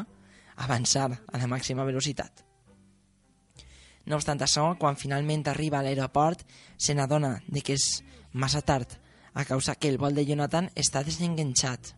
[0.55, 2.43] avançar a la màxima velocitat.
[4.05, 6.43] No obstant això, quan finalment arriba a l'aeroport,
[6.77, 8.97] se n'adona de que és massa tard,
[9.33, 11.93] a causa que el vol de Jonathan està desenganxat.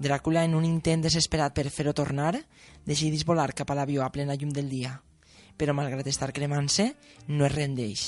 [0.00, 2.38] Dràcula, en un intent desesperat per fer-ho tornar,
[2.86, 4.94] decideix volar cap a l'avió a plena llum del dia,
[5.58, 6.94] però malgrat estar cremant-se,
[7.28, 8.06] no es rendeix.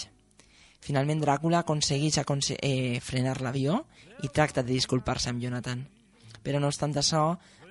[0.82, 3.82] Finalment Dràcula aconsegueix aconse eh, frenar l'avió
[4.22, 5.84] i tracta de disculpar-se amb Jonathan.
[6.42, 7.22] Però no obstant això,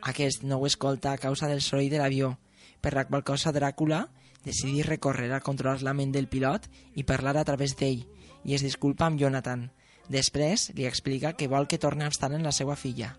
[0.01, 2.37] aquest no ho escolta a causa del soroll de l'avió,
[2.81, 4.07] per la qual cosa Dràcula
[4.45, 8.05] decideix recórrer a controlar la ment del pilot i parlar a través d'ell,
[8.43, 9.69] i es disculpa amb Jonathan.
[10.09, 13.15] Després li explica que vol que torni estar en la seva filla.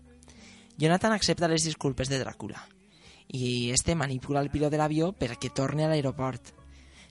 [0.77, 2.61] Jonathan accepta les disculpes de Dràcula
[3.33, 6.51] i este manipula el pilot de l'avió perquè torni a l'aeroport.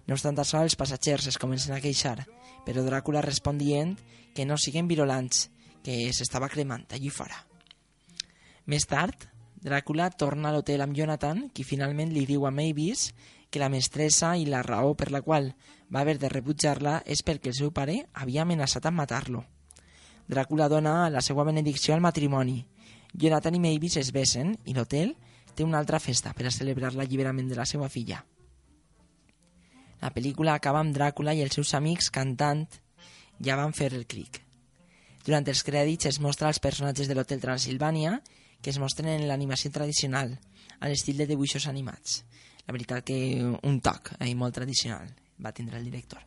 [0.07, 2.27] No obstant això, els passatgers es comencen a queixar,
[2.67, 3.97] però Dràcula respon dient
[4.35, 5.49] que no siguen virulents,
[5.83, 7.52] que s'estava cremant allí fora.
[8.67, 9.29] Més tard,
[9.63, 13.13] Dràcula torna a l'hotel amb Jonathan, qui finalment li diu a Mavis
[13.51, 15.53] que la mestressa i la raó per la qual
[15.93, 19.45] va haver de rebutjar-la és perquè el seu pare havia amenaçat amb matar-lo.
[20.31, 22.63] Dràcula dona la seva benedicció al matrimoni.
[23.13, 25.13] Jonathan i Mavis es besen i l'hotel
[25.55, 28.23] té una altra festa per a celebrar l'alliberament de la seva filla.
[30.01, 32.65] La pel·lícula acaba amb Dràcula i els seus amics cantant
[33.43, 34.41] Ja van fer el clic.
[35.27, 38.17] Durant els crèdits es mostra els personatges de l'Hotel Transilvània
[38.63, 40.39] que es mostren en l'animació tradicional,
[40.81, 42.23] a l'estil de dibuixos animats.
[42.67, 45.11] La veritat que un toc eh, molt tradicional
[45.43, 46.23] va tindre el director.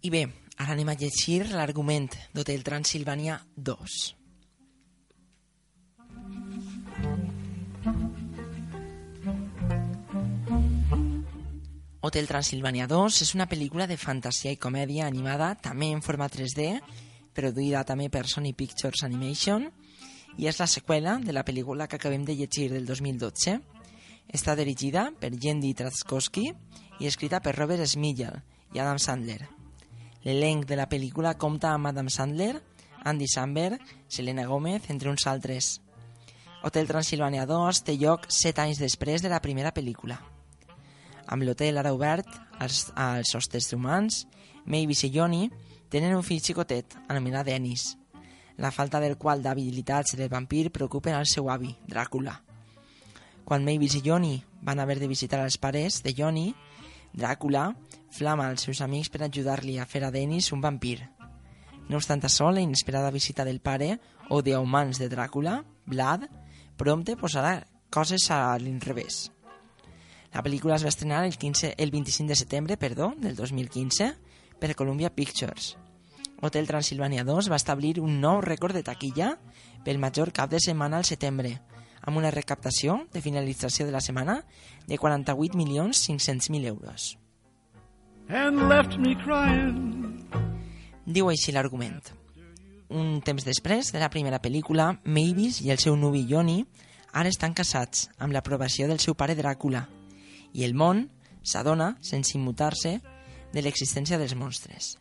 [0.00, 0.22] I bé,
[0.56, 4.17] ara anem a llegir l'argument d'Hotel Transilvània 2.
[12.08, 16.78] Hotel Transilvània 2 és una pel·lícula de fantasia i comèdia animada, també en forma 3D,
[17.36, 19.66] produïda també per Sony Pictures Animation,
[20.40, 23.58] i és la seqüela de la pel·lícula que acabem de llegir del 2012.
[24.32, 28.40] Està dirigida per Yendi Traskowski i escrita per Robert Smigel
[28.72, 29.42] i Adam Sandler.
[30.24, 32.54] L'elenc de la pel·lícula compta amb Adam Sandler,
[33.04, 35.74] Andy Samberg, Selena Gómez, entre uns altres.
[36.64, 40.37] Hotel Transilvània 2 té lloc 7 anys després de la primera pel·lícula.
[41.28, 44.24] Amb l'hotel ara obert als, als hostes humans,
[44.64, 45.50] Mavis i Johnny
[45.92, 47.96] tenen un fill xicotet anomenat Dennis,
[48.58, 52.34] la falta del qual d'habilitats del vampir preocupen al seu avi, Dràcula.
[53.44, 56.50] Quan Mavis i Johnny van haver de visitar els pares de Johnny,
[57.16, 57.70] Dràcula
[58.12, 60.98] flama als seus amics per ajudar-li a fer a Dennis un vampir.
[61.88, 63.94] No obstant això, la inesperada visita del pare
[64.28, 66.28] o de humans de Dràcula, Vlad,
[66.76, 69.28] prompte posarà coses a l'inrevés.
[70.34, 74.14] La pel·lícula es va estrenar el, 15, el 25 de setembre perdó, del 2015
[74.60, 75.76] per Columbia Pictures.
[76.40, 79.32] Hotel Transilvània 2 va establir un nou rècord de taquilla
[79.84, 81.56] pel major cap de setmana al setembre,
[82.02, 84.42] amb una recaptació de finalització de la setmana
[84.86, 87.16] de 48.500.000 euros.
[88.28, 90.28] and left me crying.
[91.06, 92.00] Diu així l'argument.
[92.88, 96.64] un temps després de la primera pel·lícula, Mavis i el seu nuvi Johnny
[97.12, 99.97] ara estan casats amb l'aprovació del seu pare Dràcula
[100.52, 101.06] i el món
[101.42, 102.98] s'adona, sense immutar-se,
[103.52, 104.96] de l'existència dels monstres.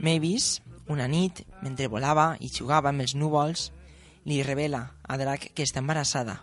[0.00, 3.70] Mavis, una nit, mentre volava i jugava amb els núvols,
[4.24, 6.40] li revela a Drac que està embarassada.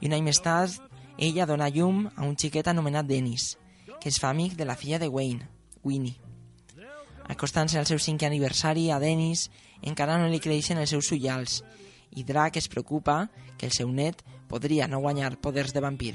[0.00, 0.76] I un any més tard,
[1.18, 3.56] ella dona llum a un xiquet anomenat Dennis,
[4.00, 5.48] que es fa amic de la filla de Wayne,
[5.84, 6.20] Winnie.
[7.28, 9.48] Acostant-se al seu cinquè aniversari, a Dennis
[9.82, 11.62] encara no li creixen els seus ullals
[12.16, 13.26] i Drac es preocupa
[13.58, 16.14] que el seu net podria no guanyar poders de vampir.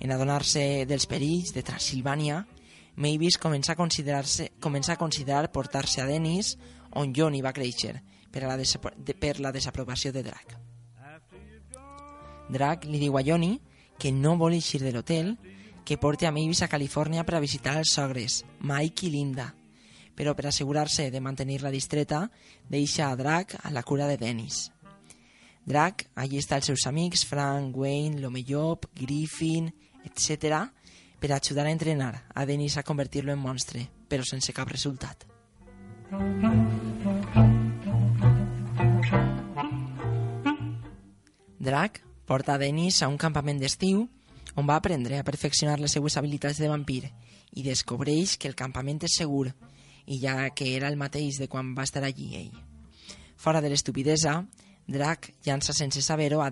[0.00, 2.40] En adonar-se dels perills de Transilvània,
[2.96, 6.56] Mavis comença a considerar-se comença a considerar portar-se a Dennis
[6.96, 8.00] on Johnny va créixer
[8.32, 10.56] per, a la de, per la desaprovació de Drac.
[12.50, 13.60] Drac li diu a Johnny
[14.00, 15.36] que no vol eixir de l'hotel,
[15.84, 19.50] que porti a Mavis a Califòrnia per a visitar els sogres, Mike i Linda,
[20.16, 22.24] però per assegurar-se de mantenir-la distreta,
[22.68, 24.70] deixa a Drac a la cura de Dennis.
[25.64, 29.70] Drac allista els seus amics Frank, Wayne, Lomellop, Griffin,
[30.04, 30.66] etc.,
[31.20, 35.26] per ajudar a entrenar a Dennis a convertir-lo en monstre, però sense cap resultat.
[41.58, 44.06] Drac porta a Dennis a un campament d'estiu
[44.56, 47.04] on va aprendre a perfeccionar les seues habilitats de vampir
[47.52, 49.50] i descobreix que el campament és segur
[50.06, 52.56] i ja que era el mateix de quan va estar allí ell.
[53.36, 54.40] Fora de l'estupidesa,
[54.90, 56.50] Drac llança sense saber-ho a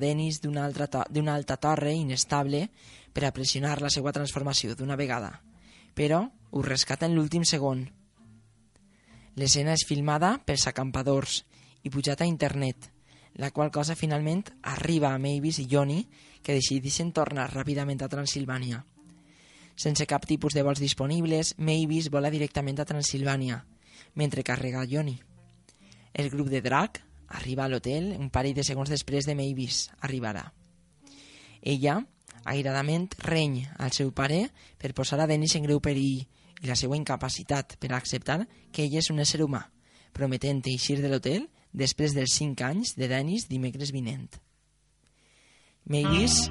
[0.86, 2.68] to- d'una alta torre inestable
[3.18, 5.32] per a pressionar la seva transformació d'una vegada,
[5.90, 7.80] però ho rescata en l'últim segon.
[9.34, 11.40] L'escena és filmada pels acampadors
[11.82, 12.92] i pujat a internet,
[13.34, 16.04] la qual cosa finalment arriba a Mavis i Johnny,
[16.46, 18.84] que decideixen tornar ràpidament a Transilvània.
[19.74, 23.64] Sense cap tipus de vols disponibles, Mavis vola directament a Transilvània,
[24.14, 25.16] mentre carrega Johnny.
[26.14, 27.02] El grup de Drac
[27.34, 30.52] arriba a l'hotel un parell de segons després de Mavis arribarà.
[31.66, 31.98] Ella,
[32.50, 34.48] airadament, reny al seu pare
[34.80, 36.24] per posar a Dennis en greu perill
[36.62, 38.40] i la seva incapacitat per acceptar
[38.72, 39.62] que ell és un ésser humà,
[40.12, 44.28] prometent eixir de l'hotel després dels 5 anys de Dennis dimecres vinent.
[45.88, 46.50] Mavis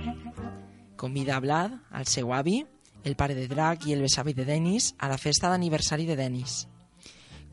[0.97, 2.63] convida a Vlad, el seu avi,
[3.03, 6.65] el pare de Drac i el besavi de Dennis a la festa d'aniversari de Dennis.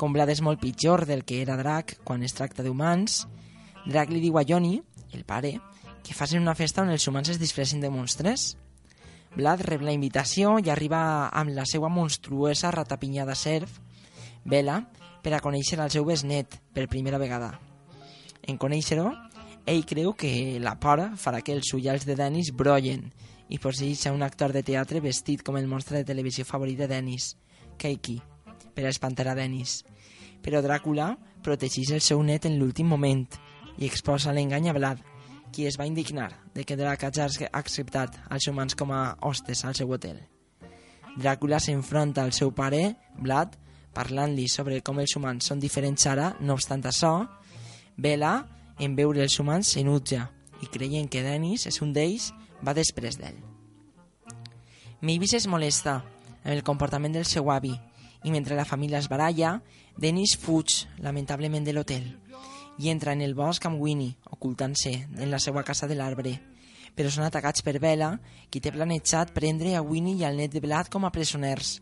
[0.01, 3.26] Com Vlad és molt pitjor del que era Drac quan es tracta d'humans,
[3.84, 4.78] Drac li diu a Johnny,
[5.12, 5.59] el pare,
[6.05, 8.52] que facin una festa on els humans es disfressin de monstres.
[9.34, 11.00] Vlad rep la invitació i arriba
[11.32, 13.80] amb la seva monstruosa ratapinyada serf,
[14.44, 14.82] Bella,
[15.24, 17.55] per a conèixer el seu besnet per primera vegada.
[18.44, 19.09] En conèixer-ho,
[19.64, 23.07] ell creu que la por farà que els ullals de Dennis brollen
[23.48, 26.88] i posseeix a un actor de teatre vestit com el monstre de televisió favorit de
[26.90, 27.32] Dennis,
[27.80, 28.18] Keiki,
[28.76, 29.80] per espantar a Dennis.
[30.44, 33.24] Però Dràcula protegeix el seu net en l'últim moment
[33.80, 35.00] i exposa l'engany a Vlad,
[35.55, 39.76] qui es va indignar de que Drac hagi acceptat els humans com a hostes al
[39.78, 40.18] seu hotel.
[41.14, 43.55] Dràcula s'enfronta al seu pare, Vlad,
[43.94, 47.12] parlant-li sobre com els humans són diferents ara, no obstant això,
[47.96, 48.40] Bella,
[48.82, 50.26] en veure els humans, s'enutja
[50.61, 52.32] i creient que Dennis és un d'ells,
[52.66, 53.38] va després d'ell.
[55.07, 57.76] Mavis es molesta amb el comportament del seu avi
[58.24, 59.61] i mentre la família es baralla,
[59.96, 62.11] Dennis fuig, lamentablement, de l'hotel
[62.79, 66.35] i entra en el bosc amb Winnie, ocultant-se en la seva casa de l'arbre.
[66.95, 68.12] Però són atacats per Bella,
[68.51, 71.81] qui té planejat prendre a Winnie i al net de Vlad com a presoners.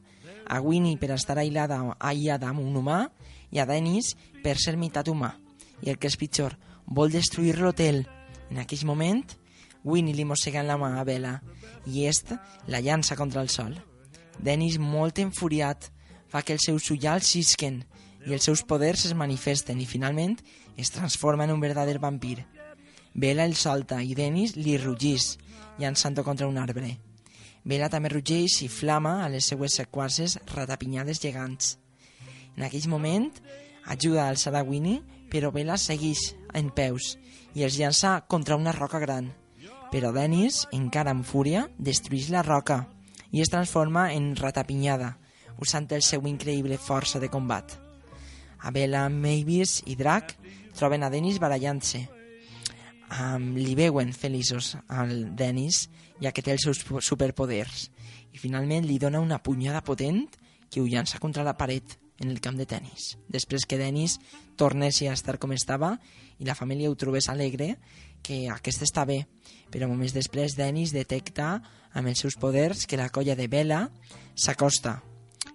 [0.48, 3.04] A Winnie per estar aïllada, aïllada amb un humà
[3.52, 5.34] i a Dennis per ser meitat humà.
[5.82, 8.04] I el que és pitjor, vol destruir l'hotel.
[8.50, 9.24] En aquell moment,
[9.84, 11.38] Winnie li mossega la mà a Bella
[11.86, 12.32] i est
[12.68, 13.74] la llança contra el sol.
[14.38, 15.90] Dennis, molt enfuriat,
[16.32, 17.82] fa que els seus ullals xisquen
[18.26, 20.38] i els seus poders es manifesten i finalment
[20.76, 22.46] es transforma en un verdader vampir.
[23.14, 25.36] Bella el solta i Dennis li rugís,
[25.78, 26.96] llançant-ho contra un arbre.
[27.64, 31.76] Bella també rugeix i flama a les seues sequaces ratapinyades gegants.
[32.56, 33.30] En aquell moment,
[33.84, 37.16] ajuda a alçar Winnie, però Bella segueix en peus
[37.54, 39.30] i els llança contra una roca gran.
[39.92, 42.86] Però Dennis, encara amb fúria, destrueix la roca
[43.30, 45.16] i es transforma en ratapinyada,
[45.60, 47.76] usant el seu increïble força de combat.
[48.60, 50.36] A Bella, Mavis i Drac
[50.76, 52.06] troben a Dennis barallant-se.
[53.12, 55.86] Um, li veuen feliços al Dennis,
[56.22, 57.90] ja que té els seus superpoders,
[58.32, 60.24] i finalment li dona una punyada potent
[60.72, 63.18] que ho llança contra la paret en el camp de tennis.
[63.28, 64.16] Després que Dennis
[64.56, 65.96] tornessi a estar com estava
[66.38, 67.76] i la família ho trobés alegre,
[68.22, 69.26] que aquest està bé,
[69.70, 71.58] però moments després Dennis detecta
[71.92, 73.84] amb els seus poders que la colla de Bella
[74.34, 75.00] s'acosta.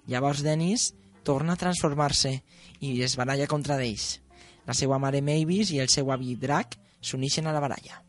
[0.07, 0.91] Llavors Dennis
[1.23, 2.37] torna a transformar-se
[2.79, 4.26] i es baralla contra d'ells.
[4.67, 8.01] La seva mare Mavis i el seu avi Drac s'uneixen a la baralla.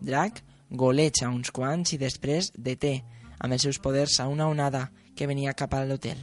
[0.00, 0.40] Drac
[0.70, 3.02] goleja uns quants i després deté
[3.38, 6.18] amb els seus poders a una onada que venia cap a l'hotel.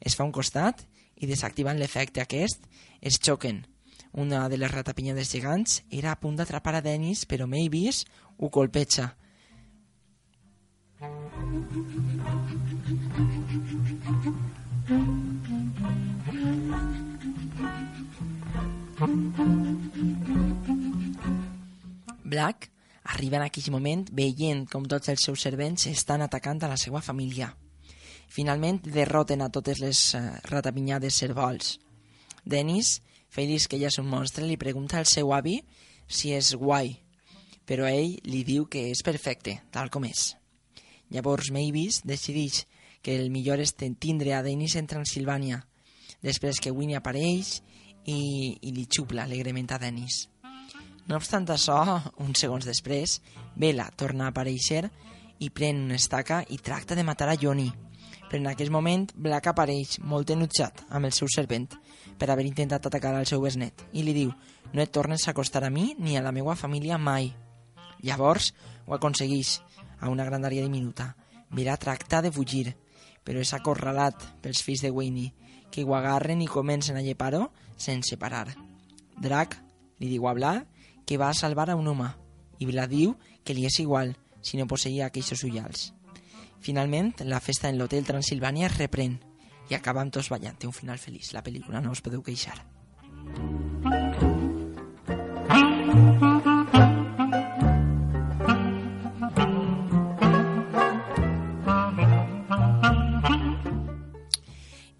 [0.00, 0.86] Es fa un costat
[1.20, 2.64] i desactivant l'efecte aquest
[3.00, 3.66] es xoquen.
[4.12, 8.04] Una de les ratapinyades gegants era a punt d'atrapar a Dennis, però Mavis
[8.38, 9.12] ho colpeja.
[22.32, 22.70] Black
[23.12, 27.02] arriba en aquell moment veient com tots els seus servents estan atacant a la seva
[27.04, 27.50] família.
[28.32, 31.74] Finalment derroten a totes les uh, ratapinyades servols.
[32.44, 35.58] Dennis, feliç que ja és un monstre, li pregunta al seu avi
[36.08, 36.94] si és guai,
[37.68, 40.32] però ell li diu que és perfecte, tal com és.
[41.12, 42.64] Llavors Mavis decideix
[43.02, 45.60] que el millor és tindre a Dennis en Transilvània,
[46.22, 47.58] després que Winnie apareix
[48.06, 50.31] i, i li xupla alegrement a Dennis.
[51.08, 51.78] No obstant això,
[52.22, 53.18] uns segons després,
[53.58, 54.84] Bella torna a aparèixer
[55.42, 57.66] i pren una estaca i tracta de matar a Johnny.
[58.30, 61.66] Però en aquell moment, Black apareix molt enutjat amb el seu servent
[62.18, 64.30] per haver intentat atacar al seu besnet i li diu
[64.72, 67.32] no et tornes a acostar a mi ni a la meva família mai.
[68.00, 68.52] Llavors
[68.86, 69.58] ho aconsegueix
[70.00, 71.12] a una grandària diminuta.
[71.50, 72.72] Vera tracta de fugir,
[73.22, 75.32] però és acorralat pels fills de Wayne,
[75.70, 78.46] que ho agarren i comencen a llepar-ho sense parar.
[79.20, 79.58] Drac
[80.00, 80.54] li diu a Bla
[81.06, 82.10] que va salvar a un home
[82.58, 85.90] i Bla diu que li és igual si no posseïa aquells ullals.
[86.62, 89.18] Finalment, la festa en l'hotel Transilvània es reprèn
[89.70, 90.58] i acaba amb tots ballant.
[90.58, 91.32] Té un final feliç.
[91.34, 92.58] La pel·lícula no us podeu queixar.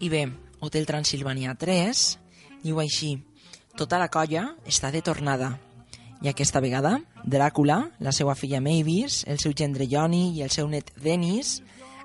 [0.03, 0.25] I bé,
[0.59, 2.07] Hotel Transilvània 3
[2.63, 3.15] diu així
[3.79, 5.53] Tota la colla està de tornada
[6.23, 10.69] i aquesta vegada Dràcula, la seva filla Mavis, el seu gendre Johnny i el seu
[10.71, 11.57] net Dennis,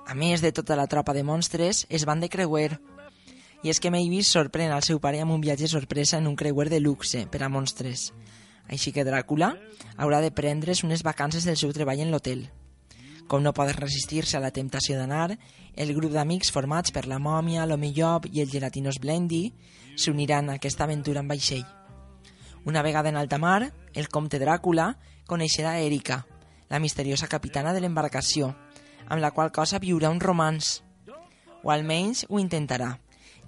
[0.05, 2.75] a més de tota la tropa de monstres, es van de creuer.
[3.63, 6.67] I és que Mavis sorprèn al seu pare amb un viatge sorpresa en un creuer
[6.67, 8.09] de luxe per a monstres.
[8.67, 9.53] Així que Dràcula
[9.95, 12.49] haurà de prendre's unes vacances del seu treball en l'hotel.
[13.31, 15.37] Com no poden resistir-se a la temptació d'anar,
[15.79, 19.45] el grup d'amics formats per la mòmia, l'home llop i el gelatinós Blendy
[19.95, 21.78] s'uniran a aquesta aventura en vaixell.
[22.69, 24.91] Una vegada en alta mar, el comte Dràcula
[25.25, 26.19] coneixerà Erika,
[26.69, 28.51] la misteriosa capitana de l'embarcació,
[29.09, 30.83] amb la qual cosa viurà un romans.
[31.65, 32.91] O almenys ho intentarà,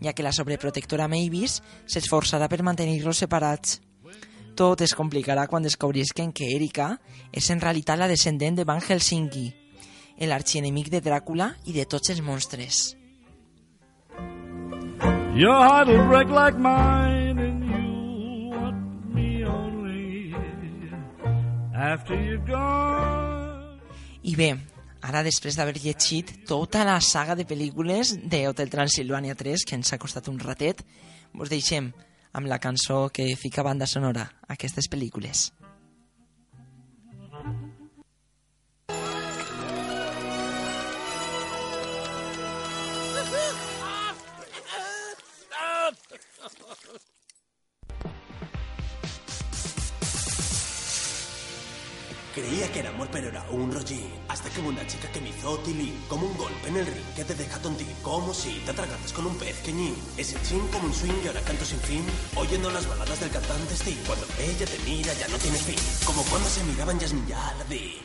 [0.01, 3.78] ja que la sobreprotectora Mavis s'esforçarà per mantenir-los separats.
[4.57, 6.95] Tot es complicarà quan descobrisquen que Erika
[7.30, 9.51] és en realitat la descendent de Van Helsinki,
[10.17, 12.95] l'arxienemic de Dràcula i de tots els monstres.
[15.38, 17.31] Your heart will break like mine,
[21.82, 23.82] after you're gone.
[24.22, 24.52] I bé,
[25.02, 29.90] ara després d'haver llegit tota la saga de pel·lícules de Hotel Transilvània 3, que ens
[29.94, 30.86] ha costat un ratet,
[31.34, 31.90] vos deixem
[32.38, 35.50] amb la cançó que fica banda sonora a aquestes pel·lícules.
[52.42, 54.10] Creía que era amor, pero era un rollín.
[54.28, 55.94] Hasta que hubo una chica que me hizo tilín.
[56.10, 57.88] Como un golpe en el ring que te deja tontín.
[58.02, 59.96] Como si te atragantas con un pez queñín.
[60.18, 62.04] Ese chin como un swing y ahora canto sin fin.
[62.36, 64.04] Oyendo las baladas del cantante Sting.
[64.08, 65.76] Cuando ella te mira ya no tiene fin.
[66.04, 68.02] Como cuando se miraban Jasmine y Aladdin.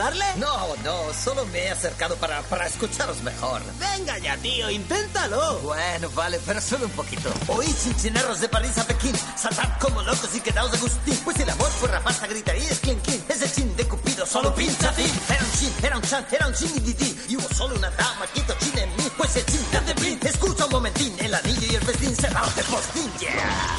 [0.00, 0.24] Darle?
[0.36, 3.60] No, no, solo me he acercado para, para escucharos mejor.
[3.78, 5.58] Venga ya, tío, inténtalo.
[5.60, 7.30] Bueno, vale, pero solo un poquito.
[7.48, 11.16] Oíd, chinchineros de París a Pekín, saltad como locos y quedaos de Agustín.
[11.22, 13.22] Pues si el amor fuera pasta, gritaría es clean clean.
[13.28, 15.04] Ese chin de Cupido solo pincha a ti.
[15.28, 17.20] Era un chin, era un chan, era un chin y didi.
[17.28, 19.04] Y hubo solo una dama, quito chin en mí.
[19.18, 20.18] Pues el chin te hace blin.
[20.22, 23.76] Escucha un momentín, el anillo y el festín cerrados de postín, yeah.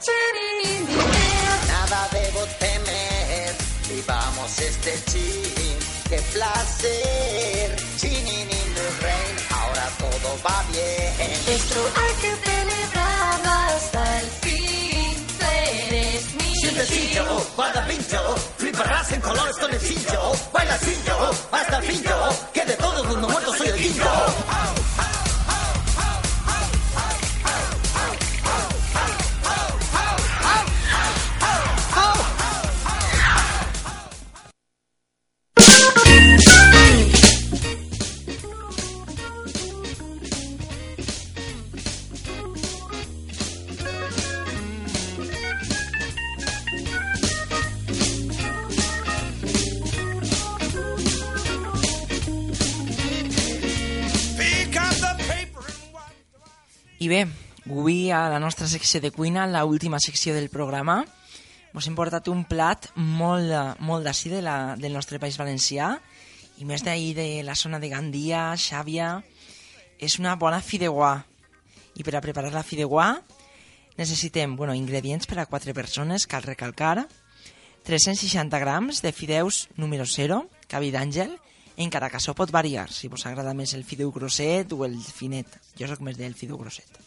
[0.00, 1.19] Chilling in the air.
[1.90, 3.54] Nada debo temer,
[3.88, 5.76] vivamos este chin,
[6.08, 7.76] qué placer.
[7.96, 11.30] Chinin in the rain, ahora todo va bien.
[11.48, 15.26] Esto hay que celebrarlo hasta el fin.
[15.36, 15.46] Tú
[15.88, 21.84] eres mi pincho, guarda pincho, fliparás en colores con el cincho, baila cincho, hasta el
[21.86, 24.79] fin yo, que de todo el mundo muerto soy el quinto.
[57.00, 57.22] I bé,
[57.64, 60.98] avui a la nostra secció de cuina, la última secció del programa,
[61.72, 65.94] us hem portat un plat molt, molt d'ací de la, del nostre país valencià
[66.60, 69.14] i més d'ahir de la zona de Gandia, Xàbia.
[69.96, 71.14] És una bona fideuà.
[71.96, 73.14] I per a preparar la fideuà
[73.96, 77.06] necessitem bueno, ingredients per a 4 persones, cal recalcar,
[77.88, 81.32] 360 grams de fideus número 0, cavi d'àngel,
[81.84, 85.48] encara que això pot variar, si vos agrada més el fideu grosset o el finet.
[85.78, 87.00] Jo sóc més del fideu grosset.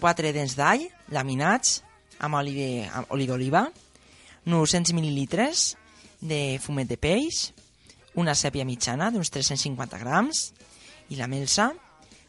[0.00, 1.82] 4 dents d'all, laminats,
[2.20, 3.66] amb oli d'oliva,
[4.48, 5.74] 900 mil·lilitres
[6.20, 7.52] de fumet de peix,
[8.16, 10.50] una sèpia mitjana d'uns 350 grams,
[11.12, 11.70] i la melsa,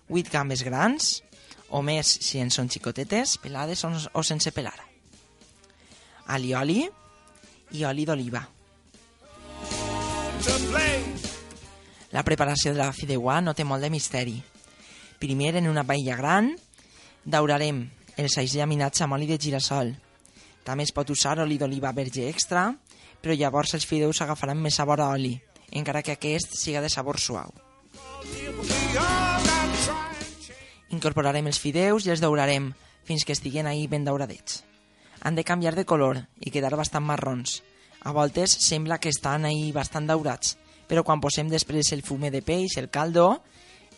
[0.09, 1.21] 8 gambes grans,
[1.71, 4.75] o més si en són xicotetes, pelades o sense pelar.
[6.27, 6.83] Alioli
[7.71, 8.43] i oli d'oliva.
[12.11, 14.35] La preparació de la fideuà no té molt de misteri.
[15.21, 16.51] Primer, en una paella gran,
[17.23, 17.85] daurarem
[18.19, 19.93] els alls llaminats amb oli de girassol.
[20.67, 22.67] També es pot usar oli d'oliva verge extra,
[23.21, 25.35] però llavors els fideus agafaran més sabor a oli,
[25.71, 27.53] encara que aquest siga de sabor suau.
[30.91, 32.73] Incorporarem els fideus i els daurarem
[33.07, 34.63] fins que estiguen ahí ben dauradets.
[35.21, 37.61] Han de canviar de color i quedar bastant marrons.
[38.01, 40.57] A voltes sembla que estan ahí bastant daurats,
[40.91, 43.37] però quan posem després el fume de peix, el caldo,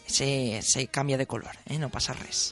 [0.06, 1.80] se, se canvia de color, eh?
[1.82, 2.52] no passa res.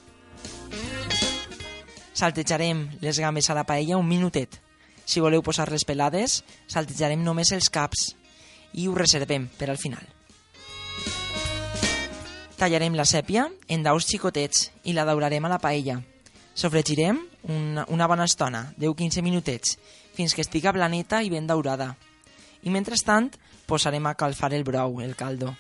[2.18, 4.58] Saltejarem les gambes a la paella un minutet.
[5.06, 8.16] Si voleu posar les pelades, saltejarem només els caps
[8.74, 10.10] i ho reservem per al final.
[12.58, 16.00] Tallarem la sèpia en daus xicotets i la daurarem a la paella.
[16.58, 19.78] Sofregirem una, una bona estona, 10-15 minutets,
[20.18, 21.94] fins que estiga blaneta i ben daurada.
[22.66, 23.36] I mentrestant
[23.72, 25.56] posarem a calfar el brou, el caldo.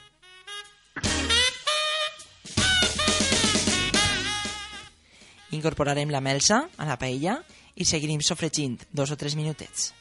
[5.55, 7.37] Incorporarem la melsa a la paella
[7.79, 9.93] i seguirem sofregint dos o tres minutets.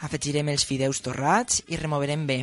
[0.00, 2.38] Afegirem els fideus torrats i removerem bé.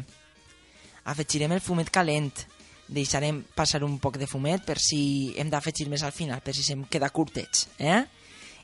[1.09, 2.45] Afegirem el fumet calent.
[2.85, 6.61] Deixarem passar un poc de fumet per si hem d'afegir més al final, per si
[6.61, 7.65] se'm queda curtets.
[7.79, 8.03] Eh?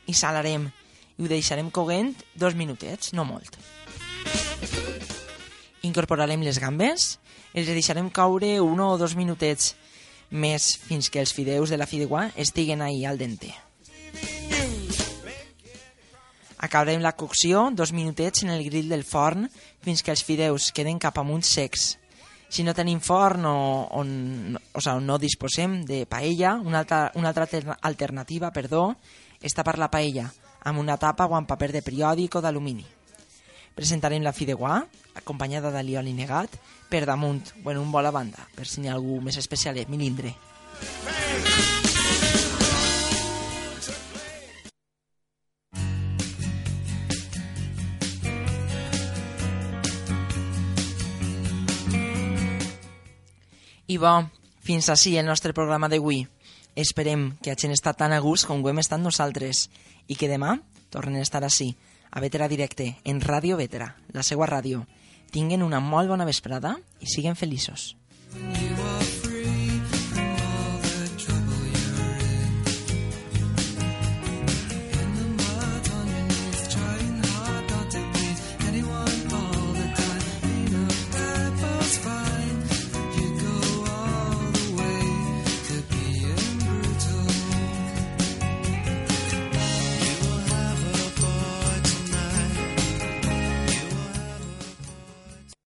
[0.05, 0.69] I salarem.
[1.17, 3.57] I ho deixarem coguent dos minutets, no molt.
[5.87, 7.17] Incorporarem les gambes,
[7.55, 9.75] els deixarem caure un o dos minutets
[10.29, 13.53] més fins que els fideus de la fideuà estiguen ahí al dente.
[16.57, 19.45] Acabarem la cocció dos minutets en el grill del forn
[19.85, 21.95] fins que els fideus queden cap amunt secs.
[22.49, 23.55] Si no tenim forn o,
[23.99, 28.95] on, o, sigui, no disposem de paella, una altra, una altra alterna- alternativa perdó,
[29.39, 30.31] és tapar la paella
[30.67, 32.96] amb una tapa o amb paper de periòdic o d'alumini.
[33.77, 34.79] Presentarem la fideuà,
[35.13, 36.55] acompanyada d'alioli negat,
[36.89, 39.85] per damunt o en un bol a banda, per si n'hi ha algú més especialet,
[39.85, 40.33] milindre.
[53.87, 54.15] I bo,
[54.65, 56.23] fins així el nostre programa d'avui.
[56.73, 59.67] Esperem que hagin estat tan a gust com ho hem estat nosaltres
[60.09, 60.57] i que demà
[60.89, 61.75] tornen a estar així,
[62.11, 64.85] a Vetera Directe, en Ràdio Vetera, la seva ràdio.
[65.31, 67.95] Tinguen una molt bona vesprada i siguen feliços.
[68.37, 69.16] You